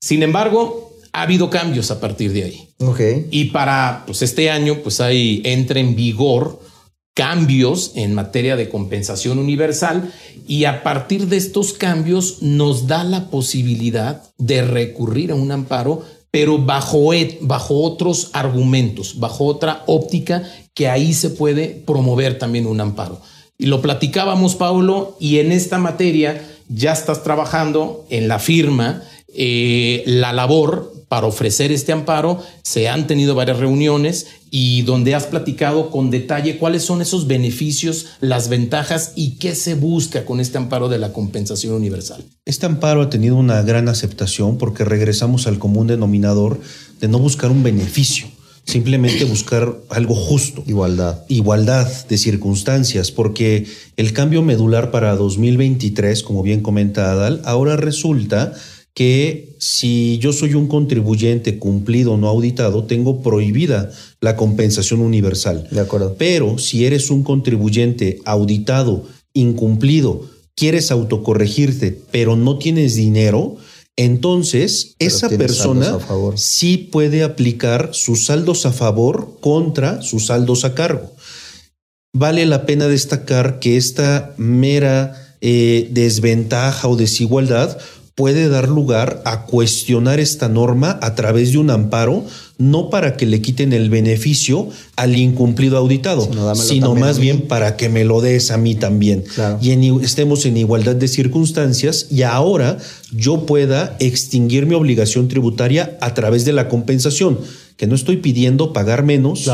[0.00, 2.68] Sin embargo, ha habido cambios a partir de ahí.
[3.30, 6.60] Y para pues, este año, pues ahí entra en vigor
[7.14, 10.12] cambios en materia de compensación universal
[10.46, 16.02] y a partir de estos cambios nos da la posibilidad de recurrir a un amparo,
[16.30, 20.42] pero bajo, bajo otros argumentos, bajo otra óptica
[20.74, 23.20] que ahí se puede promover también un amparo.
[23.58, 30.02] Y lo platicábamos, Paulo, y en esta materia ya estás trabajando en la firma, eh,
[30.06, 32.42] la labor para ofrecer este amparo.
[32.62, 38.06] Se han tenido varias reuniones y donde has platicado con detalle cuáles son esos beneficios,
[38.20, 42.24] las ventajas y qué se busca con este amparo de la compensación universal.
[42.44, 46.60] Este amparo ha tenido una gran aceptación porque regresamos al común denominador
[47.00, 48.26] de no buscar un beneficio,
[48.64, 50.64] simplemente buscar algo justo.
[50.66, 51.24] Igualdad.
[51.28, 58.52] Igualdad de circunstancias, porque el cambio medular para 2023, como bien comenta Adal, ahora resulta
[59.00, 65.66] que si yo soy un contribuyente cumplido o no auditado, tengo prohibida la compensación universal.
[65.70, 66.16] De acuerdo.
[66.18, 73.56] Pero si eres un contribuyente auditado, incumplido, quieres autocorregirte, pero no tienes dinero,
[73.96, 75.98] entonces esa persona
[76.36, 81.10] sí puede aplicar sus saldos a favor contra sus saldos a cargo.
[82.12, 87.78] Vale la pena destacar que esta mera eh, desventaja o desigualdad
[88.20, 92.22] puede dar lugar a cuestionar esta norma a través de un amparo,
[92.58, 97.88] no para que le quiten el beneficio al incumplido auditado, sino, más bien para que
[97.88, 99.24] me lo des a mí también.
[99.62, 99.70] Y
[100.04, 102.76] estemos en igualdad de circunstancias y ahora
[103.10, 107.38] yo pueda extinguir mi obligación tributaria a través de la compensación,
[107.78, 109.46] que no estoy pidiendo pagar menos.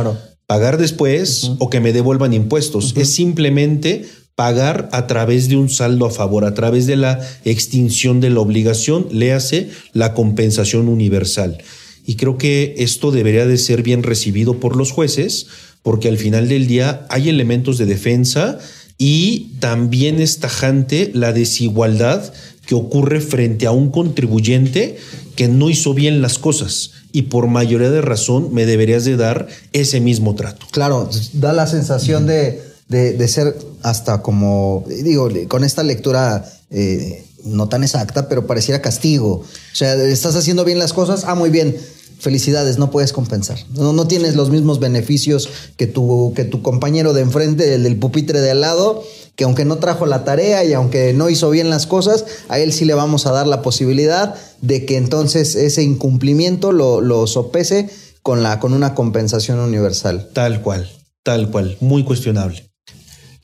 [0.48, 2.94] pagar después o que me devuelvan impuestos.
[2.96, 4.06] Es simplemente
[4.36, 8.40] pagar a través de un saldo a favor, a través de la extinción de la
[8.40, 11.58] obligación, léase la compensación universal.
[12.04, 15.46] Y creo que esto debería de ser bien recibido por los jueces,
[15.82, 18.58] porque al final del día hay elementos de defensa
[18.98, 22.32] y también es tajante la desigualdad
[22.66, 24.98] que ocurre frente a un contribuyente
[25.34, 29.46] que no hizo bien las cosas y por mayoría de razón me deberías de dar
[29.72, 30.66] ese mismo trato.
[30.70, 37.68] Claro, da la sensación de de, ser hasta como, digo, con esta lectura eh, no
[37.68, 39.32] tan exacta, pero pareciera castigo.
[39.36, 41.76] O sea, estás haciendo bien las cosas, ah, muy bien,
[42.18, 43.58] felicidades, no puedes compensar.
[43.74, 47.98] No, no tienes los mismos beneficios que tu, que tu compañero de enfrente, el del
[47.98, 49.02] pupitre de al lado,
[49.34, 52.72] que aunque no trajo la tarea y aunque no hizo bien las cosas, a él
[52.72, 57.90] sí le vamos a dar la posibilidad de que entonces ese incumplimiento lo, lo sopese
[58.22, 60.30] con, la, con una compensación universal.
[60.32, 60.90] Tal cual,
[61.22, 62.64] tal cual, muy cuestionable.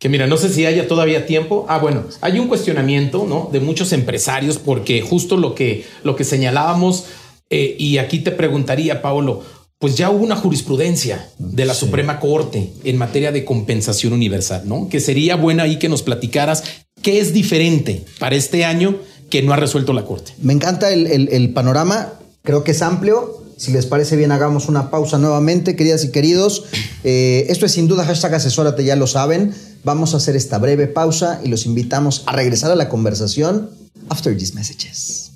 [0.03, 1.65] Que mira, no sé si haya todavía tiempo.
[1.69, 3.49] Ah, bueno, hay un cuestionamiento, ¿no?
[3.53, 7.05] De muchos empresarios porque justo lo que, lo que señalábamos,
[7.51, 9.43] eh, y aquí te preguntaría, Paolo,
[9.79, 14.89] pues ya hubo una jurisprudencia de la Suprema Corte en materia de compensación universal, ¿no?
[14.89, 16.65] Que sería buena ahí que nos platicaras
[17.01, 18.97] qué es diferente para este año
[19.31, 20.33] que no ha resuelto la Corte.
[20.43, 23.42] Me encanta el, el- el panorama, creo que es amplio.
[23.63, 26.65] Si les parece bien, hagamos una pausa nuevamente, queridas y queridos.
[27.05, 29.55] Eh, esto es sin duda hashtag asesórate, ya lo saben.
[29.85, 33.71] Vamos a hacer esta breve pausa y los invitamos a regresar a la conversación
[34.09, 35.31] after these messages.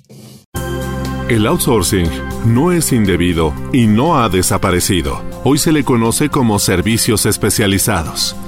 [1.29, 2.09] El outsourcing
[2.45, 5.21] no es indebido y no ha desaparecido.
[5.45, 8.35] Hoy se le conoce como servicios especializados.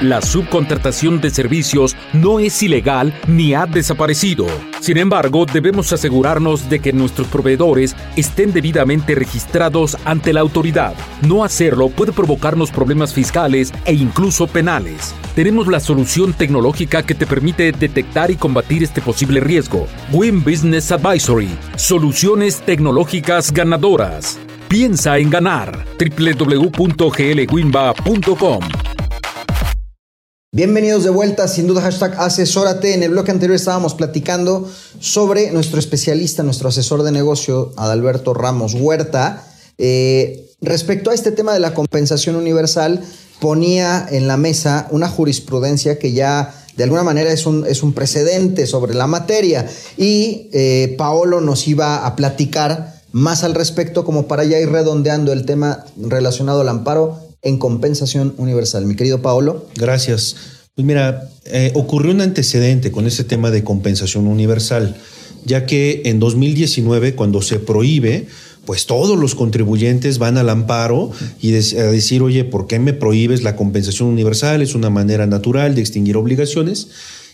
[0.00, 4.46] La subcontratación de servicios no es ilegal ni ha desaparecido.
[4.78, 10.94] Sin embargo, debemos asegurarnos de que nuestros proveedores estén debidamente registrados ante la autoridad.
[11.26, 15.16] No hacerlo puede provocarnos problemas fiscales e incluso penales.
[15.34, 19.88] Tenemos la solución tecnológica que te permite detectar y combatir este posible riesgo.
[20.12, 21.50] Win Business Advisory.
[21.74, 24.38] Soluciones tecnológicas ganadoras.
[24.68, 25.84] Piensa en ganar.
[25.98, 28.97] www.glwinba.com
[30.50, 32.94] Bienvenidos de vuelta, sin duda hashtag asesórate.
[32.94, 34.66] En el bloque anterior estábamos platicando
[34.98, 39.44] sobre nuestro especialista, nuestro asesor de negocio, Adalberto Ramos Huerta.
[39.76, 43.04] Eh, respecto a este tema de la compensación universal,
[43.40, 47.92] ponía en la mesa una jurisprudencia que ya de alguna manera es un, es un
[47.92, 49.68] precedente sobre la materia.
[49.98, 55.30] Y eh, Paolo nos iba a platicar más al respecto como para ya ir redondeando
[55.30, 58.86] el tema relacionado al amparo en compensación universal.
[58.86, 59.66] Mi querido Paolo.
[59.76, 60.36] Gracias.
[60.74, 64.96] Pues mira, eh, ocurrió un antecedente con ese tema de compensación universal,
[65.44, 68.28] ya que en 2019, cuando se prohíbe,
[68.64, 71.10] pues todos los contribuyentes van al amparo
[71.40, 74.60] y a decir, oye, ¿por qué me prohíbes la compensación universal?
[74.60, 76.88] Es una manera natural de extinguir obligaciones.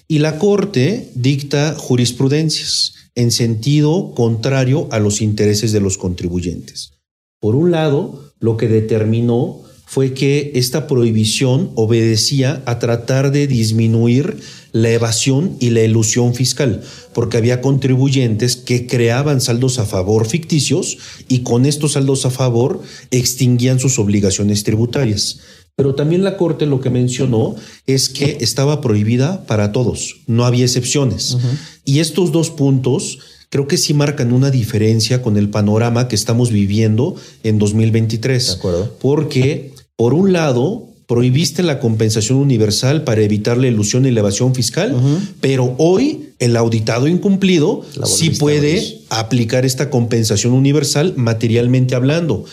[0.06, 6.92] Y la Corte dicta jurisprudencias en sentido contrario a los intereses de los contribuyentes.
[7.40, 9.60] Por un lado, lo que determinó
[9.94, 14.40] fue que esta prohibición obedecía a tratar de disminuir
[14.72, 16.82] la evasión y la elusión fiscal,
[17.12, 22.82] porque había contribuyentes que creaban saldos a favor ficticios y con estos saldos a favor
[23.12, 25.38] extinguían sus obligaciones tributarias.
[25.76, 27.54] Pero también la Corte lo que mencionó
[27.86, 31.36] es que estaba prohibida para todos, no había excepciones.
[31.84, 36.50] Y estos dos puntos creo que sí marcan una diferencia con el panorama que estamos
[36.50, 37.14] viviendo
[37.44, 38.46] en 2023.
[38.48, 38.96] De acuerdo.
[39.00, 44.54] Porque, por un lado, prohibiste la compensación universal para evitar la ilusión y la evasión
[44.54, 44.96] fiscal,
[45.40, 52.44] pero hoy el auditado incumplido sí puede aplicar esta compensación universal materialmente hablando.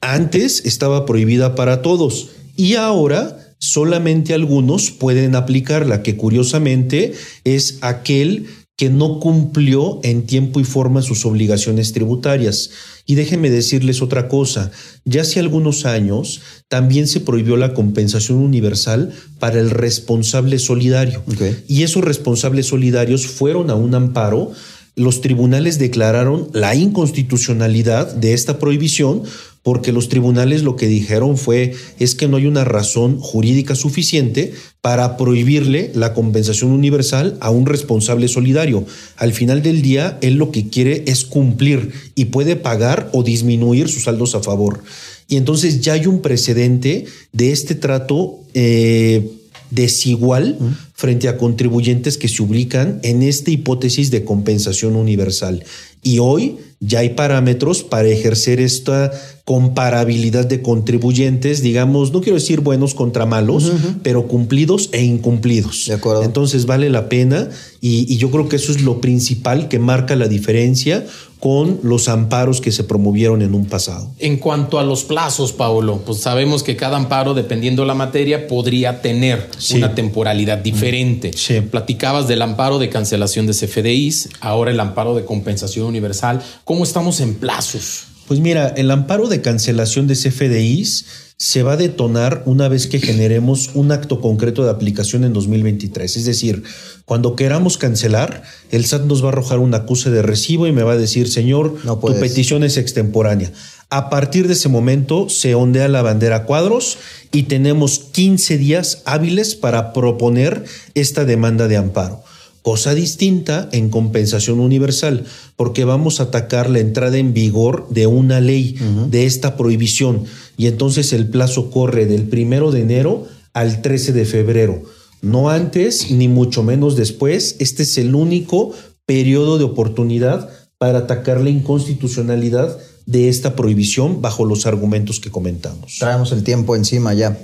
[0.00, 7.12] Antes estaba prohibida para todos y ahora solamente algunos pueden aplicarla, que curiosamente
[7.44, 8.46] es aquel
[8.78, 12.70] que no cumplió en tiempo y forma sus obligaciones tributarias.
[13.06, 14.70] Y déjenme decirles otra cosa,
[15.04, 21.24] ya hace algunos años también se prohibió la compensación universal para el responsable solidario.
[21.66, 24.52] Y esos responsables solidarios fueron a un amparo
[24.98, 29.22] los tribunales declararon la inconstitucionalidad de esta prohibición
[29.68, 34.54] porque los tribunales lo que dijeron fue es que no hay una razón jurídica suficiente
[34.80, 38.86] para prohibirle la compensación universal a un responsable solidario.
[39.18, 43.90] Al final del día, él lo que quiere es cumplir y puede pagar o disminuir
[43.90, 44.82] sus saldos a favor.
[45.28, 47.04] Y entonces ya hay un precedente
[47.34, 49.30] de este trato eh,
[49.70, 50.56] desigual
[50.94, 55.62] frente a contribuyentes que se ubican en esta hipótesis de compensación universal.
[56.02, 59.10] Y hoy ya hay parámetros para ejercer esta
[59.48, 63.72] comparabilidad de contribuyentes, digamos, no quiero decir buenos contra malos,
[64.02, 65.86] pero cumplidos e incumplidos.
[65.86, 66.22] De acuerdo.
[66.22, 67.48] Entonces vale la pena
[67.80, 71.06] y, y yo creo que eso es lo principal que marca la diferencia
[71.40, 74.10] con los amparos que se promovieron en un pasado.
[74.18, 79.00] En cuanto a los plazos, Paolo, pues sabemos que cada amparo, dependiendo la materia, podría
[79.00, 79.76] tener Sí.
[79.76, 81.30] una temporalidad diferente.
[81.34, 81.60] Sí.
[81.62, 86.42] Platicabas del amparo de cancelación de CFDIs, ahora el amparo de compensación universal.
[86.64, 88.07] ¿Cómo estamos en plazos?
[88.28, 91.06] Pues mira, el amparo de cancelación de CFDIs
[91.38, 96.14] se va a detonar una vez que generemos un acto concreto de aplicación en 2023.
[96.14, 96.62] Es decir,
[97.06, 100.82] cuando queramos cancelar, el SAT nos va a arrojar un acuse de recibo y me
[100.82, 103.50] va a decir, señor, tu petición es extemporánea.
[103.88, 106.98] A partir de ese momento se ondea la bandera cuadros
[107.32, 112.22] y tenemos 15 días hábiles para proponer esta demanda de amparo.
[112.62, 115.24] Cosa distinta en compensación universal,
[115.56, 118.76] porque vamos a atacar la entrada en vigor de una ley,
[119.08, 120.24] de esta prohibición,
[120.56, 124.82] y entonces el plazo corre del primero de enero al 13 de febrero.
[125.20, 127.56] No antes ni mucho menos después.
[127.58, 128.72] Este es el único
[129.04, 130.48] periodo de oportunidad
[130.78, 135.96] para atacar la inconstitucionalidad de esta prohibición bajo los argumentos que comentamos.
[135.98, 137.38] Traemos el tiempo encima ya.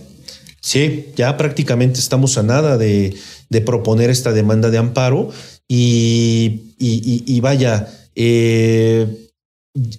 [0.65, 3.15] Sí, ya prácticamente estamos a nada de,
[3.67, 5.29] proponer esta demanda de amparo
[5.69, 9.29] y, vaya, eh,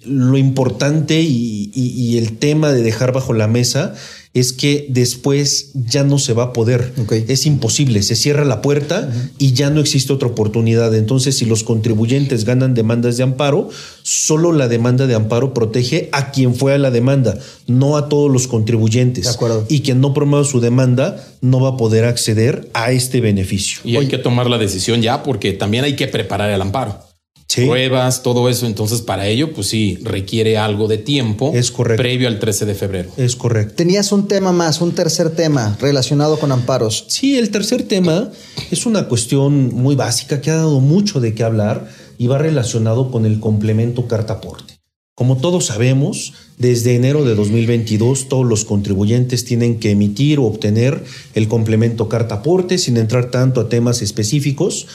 [0.04, 3.94] lo importante y, el tema de dejar bajo la mesa
[4.36, 6.92] es que después ya no se va a poder.
[7.26, 10.94] Es imposible, se cierra la puerta y ya no existe otra oportunidad.
[10.94, 13.70] Entonces, si los contribuyentes ganan demandas de amparo,
[14.02, 18.30] solo la demanda de amparo protege a quien fue a la demanda, no a todos
[18.30, 19.24] los contribuyentes.
[19.24, 19.64] De acuerdo.
[19.70, 23.80] Y quien no promueva su demanda no va a poder acceder a este beneficio.
[23.84, 27.06] Y hay que tomar la decisión ya porque también hay que preparar el amparo
[27.54, 28.66] pruebas, todo eso.
[28.66, 31.52] Entonces, para ello, pues sí, requiere algo de tiempo.
[31.54, 32.02] Es correcto.
[32.02, 33.10] Previo al 13 de febrero.
[33.16, 33.74] Es correcto.
[33.76, 37.04] Tenías un tema más, un tercer tema relacionado con amparos.
[37.08, 38.30] Sí, el tercer tema
[38.70, 41.88] es una cuestión muy básica que ha dado mucho de qué hablar
[42.18, 44.76] y va relacionado con el complemento cartaporte.
[45.14, 51.02] Como todos sabemos, desde enero de 2022 todos los contribuyentes tienen que emitir o obtener
[51.34, 54.86] el complemento cartaporte sin entrar tanto a temas específicos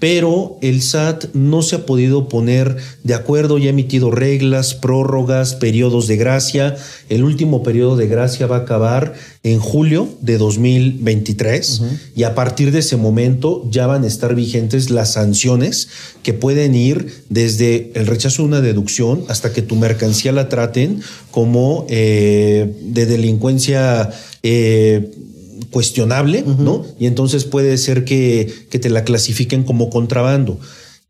[0.00, 5.54] pero el SAT no se ha podido poner de acuerdo y ha emitido reglas, prórrogas,
[5.54, 6.76] periodos de gracia.
[7.10, 11.82] El último periodo de gracia va a acabar en julio de 2023
[12.16, 15.88] y a partir de ese momento ya van a estar vigentes las sanciones
[16.22, 21.02] que pueden ir desde el rechazo de una deducción hasta que tu mercancía la traten
[21.30, 24.10] como eh, de delincuencia.
[24.42, 25.10] Eh,
[25.70, 26.84] cuestionable, ¿no?
[26.98, 30.58] Y entonces puede ser que, que, te la clasifiquen como contrabando.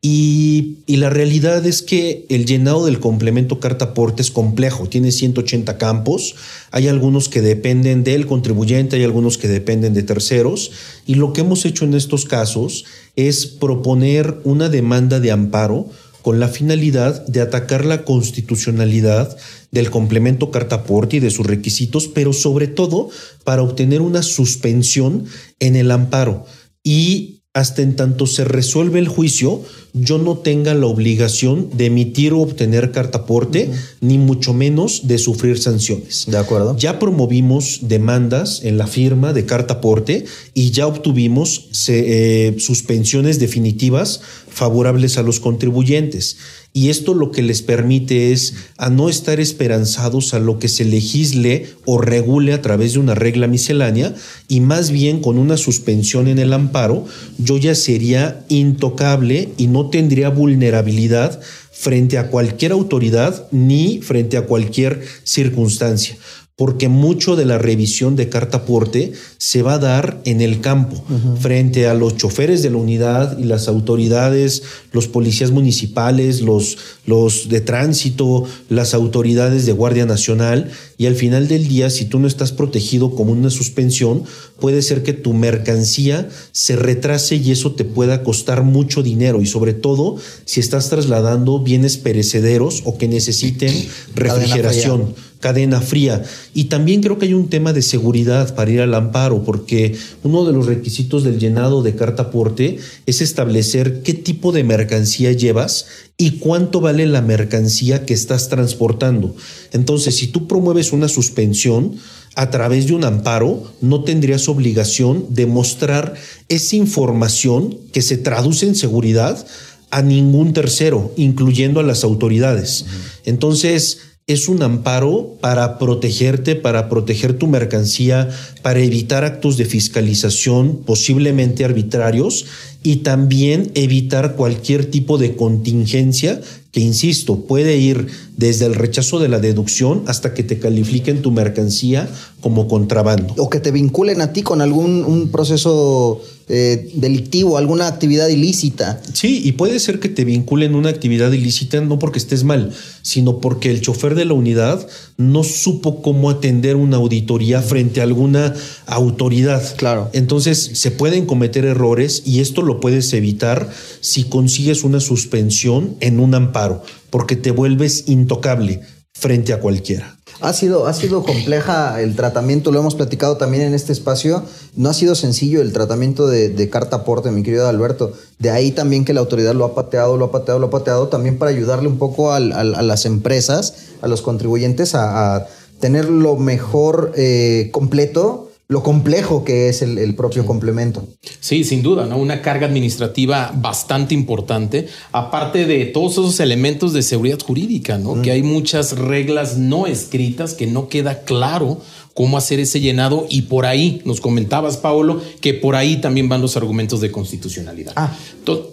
[0.03, 5.13] Y, y, la realidad es que el llenado del complemento carta aporte es complejo, tiene
[5.13, 6.35] 180 campos,
[6.71, 10.71] hay algunos que dependen del contribuyente, hay algunos que dependen de terceros,
[11.07, 15.91] y lo que hemos hecho en estos casos es proponer una demanda de amparo
[16.23, 19.37] con la finalidad de atacar la constitucionalidad
[19.71, 23.09] del complemento cartaporte y de sus requisitos, pero sobre todo
[23.45, 25.27] para obtener una suspensión
[25.59, 26.45] en el amparo.
[26.83, 32.33] Y hasta en tanto se resuelve el juicio, yo no tenga la obligación de emitir
[32.33, 33.69] o obtener cartaporte,
[34.01, 36.27] ni mucho menos de sufrir sanciones.
[36.29, 36.77] De acuerdo.
[36.77, 45.19] Ya promovimos demandas en la firma de cartaporte y ya obtuvimos eh, suspensiones definitivas favorables
[45.19, 46.37] a los contribuyentes.
[46.73, 50.85] Y esto lo que les permite es a no estar esperanzados a lo que se
[50.85, 54.15] legisle o regule a través de una regla miscelánea
[54.47, 57.07] y más bien con una suspensión en el amparo,
[57.39, 61.41] yo ya sería intocable y no tendría vulnerabilidad
[61.73, 66.17] frente a cualquier autoridad ni frente a cualquier circunstancia
[66.61, 71.03] porque mucho de la revisión de carta aporte se va a dar en el campo,
[71.41, 77.49] frente a los choferes de la unidad y las autoridades, los policías municipales, los, los
[77.49, 82.27] de tránsito, las autoridades de Guardia Nacional, y al final del día, si tú no
[82.27, 84.25] estás protegido como una suspensión,
[84.59, 89.47] puede ser que tu mercancía se retrase y eso te pueda costar mucho dinero, y
[89.47, 93.73] sobre todo si estás trasladando bienes perecederos o que necesiten
[94.15, 96.23] refrigeración cadena fría.
[96.55, 100.45] Y también creo que hay un tema de seguridad para ir al amparo, porque uno
[100.45, 105.87] de los requisitos del llenado de carta aporte es establecer qué tipo de mercancía llevas
[106.17, 109.35] y cuánto vale la mercancía que estás transportando.
[109.73, 111.97] Entonces, si tú promueves una suspensión,
[112.37, 116.15] a través de un amparo, no tendrías obligación de mostrar
[116.49, 119.45] esa información que se traduce en seguridad
[119.91, 122.85] a ningún tercero, incluyendo a las autoridades.
[123.25, 128.29] Entonces, es un amparo para protegerte, para proteger tu mercancía,
[128.63, 132.47] para evitar actos de fiscalización posiblemente arbitrarios
[132.83, 136.41] y también evitar cualquier tipo de contingencia
[136.73, 138.07] que, insisto, puede ir
[138.37, 142.09] desde el rechazo de la deducción hasta que te califiquen tu mercancía
[142.41, 143.35] como contrabando.
[143.37, 146.21] O que te vinculen a ti con algún un proceso
[146.53, 149.01] eh, delictivo, alguna actividad ilícita.
[149.13, 152.73] Sí, y puede ser que te vinculen una actividad ilícita no porque estés mal,
[153.03, 154.85] sino porque el chofer de la unidad
[155.17, 158.53] no supo cómo atender una auditoría frente a alguna
[158.87, 159.63] autoridad.
[159.77, 160.11] Claro.
[160.13, 163.71] Entonces se pueden cometer errores y esto lo puedes evitar
[164.01, 168.81] si consigues una suspensión en un amparo, porque te vuelves intocable
[169.13, 170.17] frente a cualquiera.
[170.43, 174.43] Ha sido, ha sido compleja el tratamiento, lo hemos platicado también en este espacio.
[174.75, 178.13] No ha sido sencillo el tratamiento de, carta aporte, mi querido Alberto.
[178.39, 181.09] De ahí también que la autoridad lo ha pateado, lo ha pateado, lo ha pateado,
[181.09, 185.47] también para ayudarle un poco al- a las empresas, a los contribuyentes a, a
[185.79, 191.05] tener lo mejor eh, completo, lo complejo que es el, el propio complemento.
[191.41, 192.17] Sí, sin duda, ¿no?
[192.17, 198.23] Una carga administrativa bastante importante, aparte de todos esos elementos de seguridad jurídica, ¿no?
[198.23, 201.81] Que hay muchas reglas no escritas que no queda claro
[202.15, 206.41] cómo hacer ese llenado y por ahí, nos comentabas, Paolo, que por ahí también van
[206.41, 207.93] los argumentos de constitucionalidad.
[207.97, 208.17] Ah,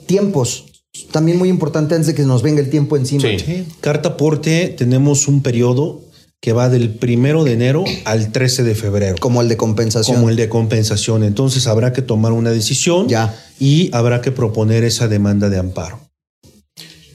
[0.06, 0.66] tiempos.
[1.12, 3.24] También muy importante antes de que nos venga el tiempo encima.
[3.82, 6.07] Carta aporte, tenemos un periodo
[6.42, 9.16] que va del primero de enero al 13 de febrero.
[9.20, 10.18] Como el de compensación.
[10.18, 11.24] Como el de compensación.
[11.24, 13.08] Entonces habrá que tomar una decisión
[13.60, 16.00] y habrá que proponer esa demanda de amparo.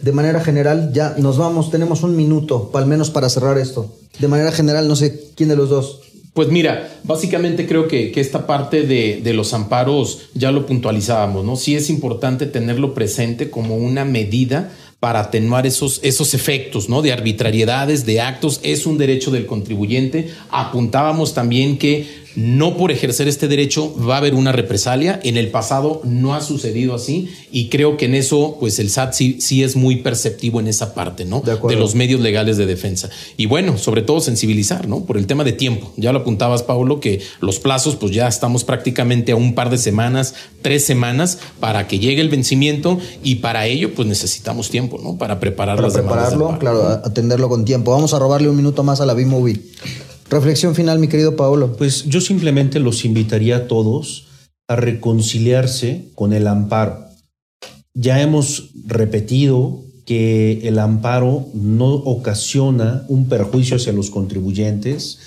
[0.02, 3.96] De manera general, ya nos vamos, tenemos un minuto, al menos para cerrar esto.
[4.18, 6.00] De manera general, no sé quién de los dos.
[6.34, 11.44] Pues mira, básicamente creo que, que esta parte de, de los amparos ya lo puntualizábamos,
[11.44, 11.54] ¿no?
[11.56, 17.02] Sí es importante tenerlo presente como una medida para atenuar esos, esos efectos, ¿no?
[17.02, 20.30] De arbitrariedades, de actos, es un derecho del contribuyente.
[20.48, 25.20] Apuntábamos también que no por ejercer este derecho va a haber una represalia.
[25.22, 29.12] En el pasado no ha sucedido así y creo que en eso, pues el SAT
[29.12, 31.40] sí, sí es muy perceptivo en esa parte, ¿no?
[31.40, 31.78] De, acuerdo.
[31.78, 33.10] los medios legales de defensa.
[33.36, 35.04] Y bueno, sobre todo sensibilizar, ¿no?
[35.04, 35.92] Por el tema de tiempo.
[35.96, 39.78] Ya lo apuntabas, Paulo, que los plazos, pues ya estamos prácticamente a un par de
[39.78, 45.16] semanas, tres semanas para que llegue el vencimiento y para ello, pues necesitamos tiempo, ¿no?
[45.16, 47.90] Para preparar Para las demandas de prepararlo, claro, atenderlo con tiempo.
[47.90, 49.60] Vamos a robarle un minuto más a la B-Movie.
[50.30, 51.76] Reflexión final, mi querido Paolo.
[51.76, 54.26] Pues yo simplemente los invitaría a todos
[54.68, 57.06] a reconciliarse con el amparo.
[57.94, 65.18] Ya hemos repetido que el amparo no ocasiona un perjuicio hacia los contribuyentes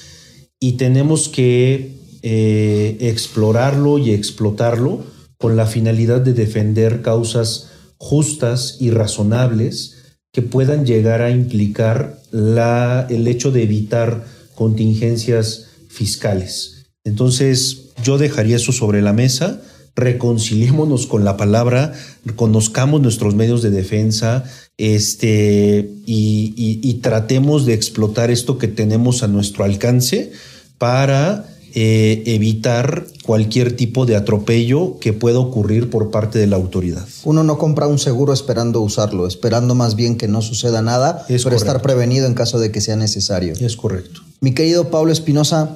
[0.60, 5.04] y tenemos que eh, explorarlo y explotarlo
[5.38, 13.28] con la finalidad de defender causas justas y razonables que puedan llegar a implicar el
[13.28, 14.26] hecho de evitar
[14.56, 16.86] contingencias fiscales.
[17.04, 19.62] Entonces, yo dejaría eso sobre la mesa,
[19.96, 21.94] reconciliémonos con la palabra,
[22.36, 24.44] conozcamos nuestros medios de defensa
[24.78, 30.32] este, y, tratemos de explotar esto que tenemos a nuestro alcance
[30.78, 31.46] para
[31.78, 37.06] eh, evitar cualquier tipo de atropello que pueda ocurrir por parte de la autoridad.
[37.26, 41.44] Uno no compra un seguro esperando usarlo, esperando más bien que no suceda nada, Es
[41.44, 41.84] pero estar correcto.
[41.84, 43.54] prevenido en caso de que sea necesario.
[43.60, 44.22] Es correcto.
[44.40, 45.76] Mi querido Pablo Espinosa,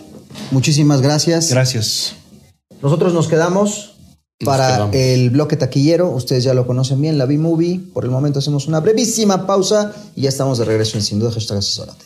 [0.51, 1.49] muchísimas gracias.
[1.49, 2.13] Gracias.
[2.81, 3.95] Nosotros nos quedamos
[4.45, 4.95] para quedamos.
[4.95, 6.09] el bloque taquillero.
[6.11, 7.81] Ustedes ya lo conocen bien, la B-Movie.
[7.93, 11.31] Por el momento hacemos una brevísima pausa y ya estamos de regreso en Sin Duda
[11.31, 12.05] Hashtag Asesórate.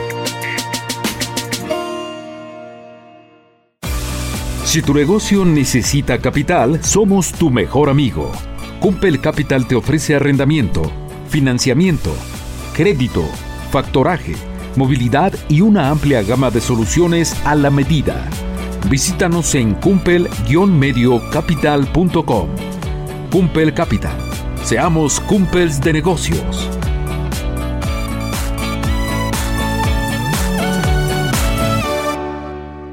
[4.71, 8.31] Si tu negocio necesita capital, somos tu mejor amigo.
[8.79, 10.89] Cumpel Capital te ofrece arrendamiento,
[11.27, 12.15] financiamiento,
[12.73, 13.25] crédito,
[13.69, 14.33] factoraje,
[14.77, 18.29] movilidad y una amplia gama de soluciones a la medida.
[18.89, 22.47] Visítanos en cumpel-mediocapital.com.
[23.29, 24.15] Cumpel Capital.
[24.63, 26.80] Seamos cumpels de negocios.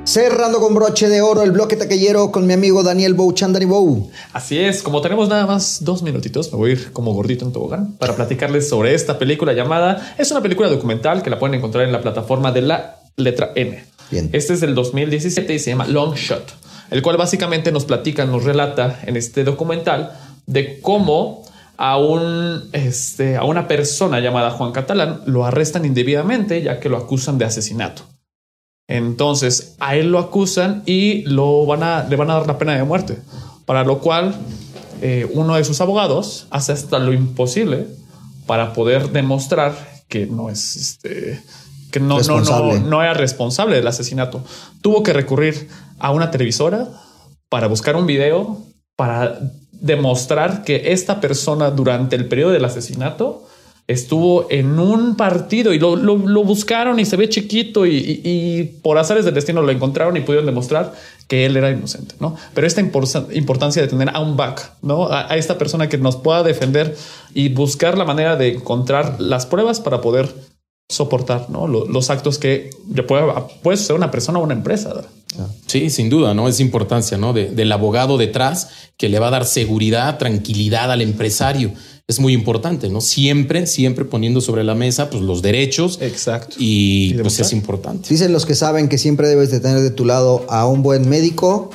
[0.09, 4.11] Cerrando con broche de oro el bloque taquillero con mi amigo Daniel Bou, Chandani Bou.
[4.33, 7.53] Así es, como tenemos nada más dos minutitos, me voy a ir como gordito en
[7.53, 10.15] tobogán para platicarles sobre esta película llamada.
[10.17, 13.85] Es una película documental que la pueden encontrar en la plataforma de la letra M.
[14.11, 14.31] Bien.
[14.33, 16.55] Este es del 2017 y se llama Long Shot,
[16.91, 21.45] el cual básicamente nos platica, nos relata en este documental de cómo
[21.77, 26.97] a, un, este, a una persona llamada Juan Catalán lo arrestan indebidamente ya que lo
[26.97, 28.05] acusan de asesinato.
[28.89, 32.75] Entonces a él lo acusan y lo van a, le van a dar la pena
[32.75, 33.19] de muerte.
[33.67, 34.35] Para lo cual,
[35.03, 37.87] eh, uno de sus abogados hace hasta lo imposible
[38.47, 39.77] para poder demostrar
[40.09, 41.43] que no es este,
[41.93, 44.43] que no, no, no, no era responsable del asesinato.
[44.81, 45.69] Tuvo que recurrir
[45.99, 46.89] a una televisora
[47.51, 48.59] para buscar un video
[48.97, 49.39] para
[49.71, 53.48] demostrar que esta persona durante el periodo del asesinato
[53.89, 55.97] estuvo en un partido y lo,
[56.45, 60.93] buscaron y se ve chiquito y, por azares del destino lo encontraron y pudieron demostrar
[61.27, 62.37] que él era inocente, ¿no?
[62.55, 65.11] Pero esta importancia de tener a un back, ¿no?
[65.11, 66.97] A, esta persona que nos pueda defender
[67.35, 70.29] y buscar la manera de encontrar las pruebas para poder
[70.91, 71.67] soportar ¿no?
[71.67, 72.71] los, actos que
[73.07, 73.25] puede,
[73.63, 75.05] puede suceder una persona o una empresa.
[75.67, 76.49] Sí, sin duda, ¿no?
[76.49, 77.33] Es importancia, ¿no?
[77.35, 81.73] del abogado detrás que le va a dar seguridad, tranquilidad al empresario.
[82.11, 83.03] Es muy importante, ¿no?
[83.03, 85.99] Siempre, siempre poniendo sobre la mesa pues, los derechos.
[86.01, 86.57] Exacto.
[86.59, 88.09] Y, pues es importante.
[88.09, 91.07] Dicen los que saben que siempre debes de tener de tu lado a un buen
[91.07, 91.69] médico,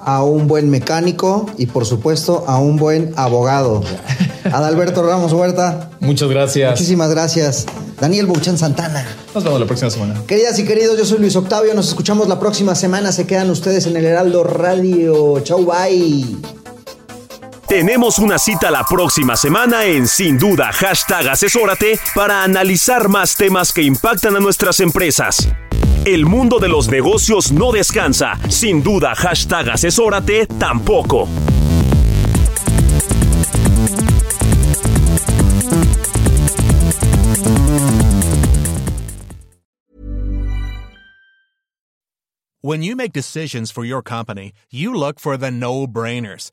[0.00, 3.82] a un buen mecánico y por supuesto a un buen abogado.
[4.44, 5.90] Adalberto Ramos Huerta.
[5.98, 6.70] Muchas gracias.
[6.70, 7.66] Muchísimas gracias.
[8.00, 9.04] Daniel Bouchan Santana.
[9.34, 10.22] Nos vemos la próxima semana.
[10.28, 11.74] Queridas y queridos, yo soy Luis Octavio.
[11.74, 13.10] Nos escuchamos la próxima semana.
[13.10, 15.40] Se quedan ustedes en el Heraldo Radio.
[15.40, 16.65] Chau, bye.
[17.68, 23.72] Tenemos una cita la próxima semana en Sin Duda, hashtag asesórate para analizar más temas
[23.72, 25.48] que impactan a nuestras empresas.
[26.04, 28.38] El mundo de los negocios no descansa.
[28.48, 31.28] Sin duda, hashtag asesórate tampoco.
[42.60, 46.52] When you make decisions for your company, you look for the no-brainers.